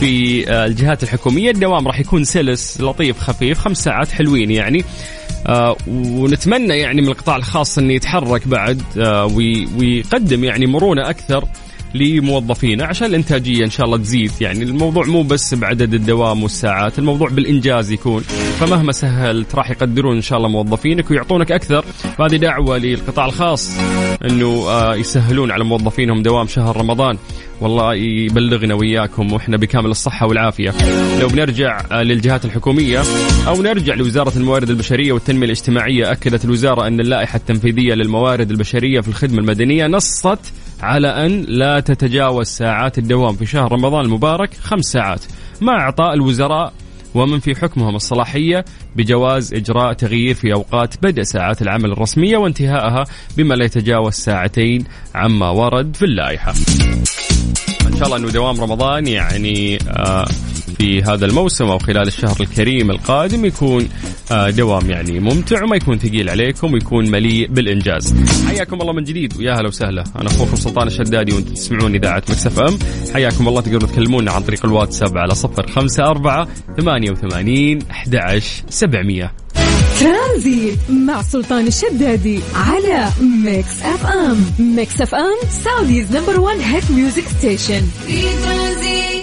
في 0.00 0.44
آه، 0.50 0.66
الجهات 0.66 1.02
الحكومية. 1.02 1.50
الدوام 1.50 1.86
راح 1.86 2.00
يكون 2.00 2.24
سلس 2.24 2.80
لطيف 2.80 3.18
خفيف 3.18 3.58
خمس 3.58 3.84
ساعات 3.84 4.08
حلوين 4.08 4.50
يعني. 4.50 4.84
آه 5.46 5.76
ونتمنى 5.88 6.78
يعني 6.78 7.02
من 7.02 7.08
القطاع 7.08 7.36
الخاص 7.36 7.78
إنه 7.78 7.92
يتحرك 7.92 8.48
بعد 8.48 8.82
آه 8.98 9.24
وي- 9.26 9.68
ويقدم 9.78 10.44
يعني 10.44 10.66
مرونة 10.66 11.10
أكثر. 11.10 11.44
لموظفينه 11.94 12.84
عشان 12.84 13.06
الإنتاجية 13.06 13.64
إن 13.64 13.70
شاء 13.70 13.86
الله 13.86 13.96
تزيد. 13.96 14.32
يعني 14.40 14.62
الموضوع 14.62 15.06
مو 15.06 15.22
بس 15.22 15.54
بعدد 15.54 15.94
الدوام 15.94 16.42
والساعات 16.42 16.98
الموضوع 16.98 17.28
بالإنجاز 17.28 17.92
يكون. 17.92 18.22
فمهما 18.60 18.92
سهلت 18.92 19.54
راح 19.54 19.70
يقدرون 19.70 20.16
إن 20.16 20.22
شاء 20.22 20.38
الله 20.38 20.48
موظفينك 20.48 21.10
ويعطونك 21.10 21.52
أكثر. 21.52 21.82
فهذه 22.18 22.36
دعوة 22.36 22.78
للقطاع 22.78 23.26
الخاص 23.26 23.70
إنه 24.24 24.46
آه 24.46 24.94
يسهلون 24.96 25.50
على 25.50 25.64
موظفينهم 25.64 26.22
دوام 26.22 26.46
شهر 26.46 26.76
رمضان. 26.76 27.18
والله 27.60 27.94
يبلغنا 27.94 28.74
وياكم 28.74 29.32
وإحنا 29.32 29.56
بكامل 29.56 29.90
الصحة 29.90 30.26
والعافية. 30.26 30.74
لو 31.20 31.28
بنرجع 31.28 31.80
آه، 31.92 32.02
للجهات 32.02 32.44
الحكومية 32.44 33.02
أو 33.48 33.62
نرجع 33.62 33.94
لوزارة 33.94 34.32
الموارد 34.36 34.70
البشرية 34.70 35.12
والتنمية 35.12 35.46
الاجتماعية 35.46 36.12
أكدت 36.12 36.44
الوزارة 36.44 36.86
أن 36.86 37.00
اللائحة 37.00 37.36
التنفيذية 37.36 37.94
للموارد 37.94 38.50
البشرية 38.50 39.00
في 39.00 39.08
الخدمة 39.08 39.38
المدنية 39.38 39.86
نصت 39.86 40.52
على 40.82 41.26
أن 41.26 41.42
لا 41.48 41.80
تتجاوز 41.80 42.46
ساعات 42.46 42.98
الدوام 42.98 43.36
في 43.36 43.46
شهر 43.46 43.72
رمضان 43.72 44.04
المبارك 44.04 44.54
خمس 44.54 44.84
ساعات 44.84 45.20
مع 45.60 45.80
إعطاء 45.80 46.14
الوزراء 46.14 46.72
ومن 47.14 47.40
في 47.40 47.54
حكمهم 47.54 47.94
الصلاحية 47.94 48.64
بجواز 48.96 49.54
إجراء 49.54 49.92
تغيير 49.92 50.34
في 50.34 50.52
أوقات 50.52 50.94
بدء 51.02 51.22
ساعات 51.22 51.62
العمل 51.62 51.92
الرسمية 51.92 52.36
وانتهائها 52.36 53.04
بما 53.36 53.54
لا 53.54 53.64
يتجاوز 53.64 54.12
ساعتين 54.12 54.84
عما 55.14 55.50
ورد 55.50 55.96
في 55.96 56.04
اللائحة. 56.04 56.54
إن 57.86 57.96
شاء 57.96 58.06
الله 58.06 58.16
إنه 58.16 58.30
دوام 58.30 58.60
رمضان 58.60 59.06
يعني 59.06 59.78
آه، 59.88 60.26
في 60.82 61.02
هذا 61.02 61.26
الموسم 61.26 61.64
أو 61.64 61.78
خلال 61.78 62.06
الشهر 62.08 62.36
الكريم 62.40 62.90
القادم 62.90 63.44
يكون 63.44 63.88
آه، 64.32 64.50
دوام 64.50 64.90
يعني 64.90 65.20
ممتع 65.20 65.64
وما 65.64 65.76
يكون 65.76 65.98
ثقيل 65.98 66.30
عليكم 66.30 66.72
ويكون 66.72 67.10
مليء 67.10 67.48
بالإنجاز. 67.48 68.14
حياكم 68.48 68.80
الله 68.80 68.92
من 68.92 69.04
جديد 69.04 69.36
ويا 69.36 69.52
هلا 69.52 69.68
وسهلا. 69.68 70.04
أنا 70.16 70.28
أخوكم 70.28 70.56
سلطان 70.56 70.86
الشدادي 70.86 71.34
وأنتم 71.34 71.54
تسمعون 71.54 71.94
إذاعة 71.94 72.22
Mix 72.28 72.60
FM. 72.60 72.78
حياكم 73.14 73.48
الله 73.48 73.60
تقدرون 73.60 73.92
تكلمونا 73.92 74.32
عن 74.32 74.42
طريق 74.42 74.66
الواتساب 74.66 75.18
على 75.18 75.34
صفر 75.34 75.66
خمسة 75.66 76.04
أربعة 76.04 76.48
ثمانية 76.80 77.10
وثمانين 77.10 77.78
أحد 77.90 78.16
عشر 78.16 78.62
سبعمية. 78.68 79.32
ترانزيت 80.00 80.78
مع 80.90 81.22
سلطان 81.22 81.66
الشدادي 81.66 82.40
على 82.54 83.08
Mix 83.44 83.82
FM. 83.82 84.44
Mix 84.76 85.00
FM 85.00 85.48
Saudi's 85.64 86.16
number 86.16 86.40
1 86.40 86.60
hit 86.60 86.90
music 86.90 87.24
station. 87.38 87.82
في 88.06 88.22
ترانزيت. 88.44 89.21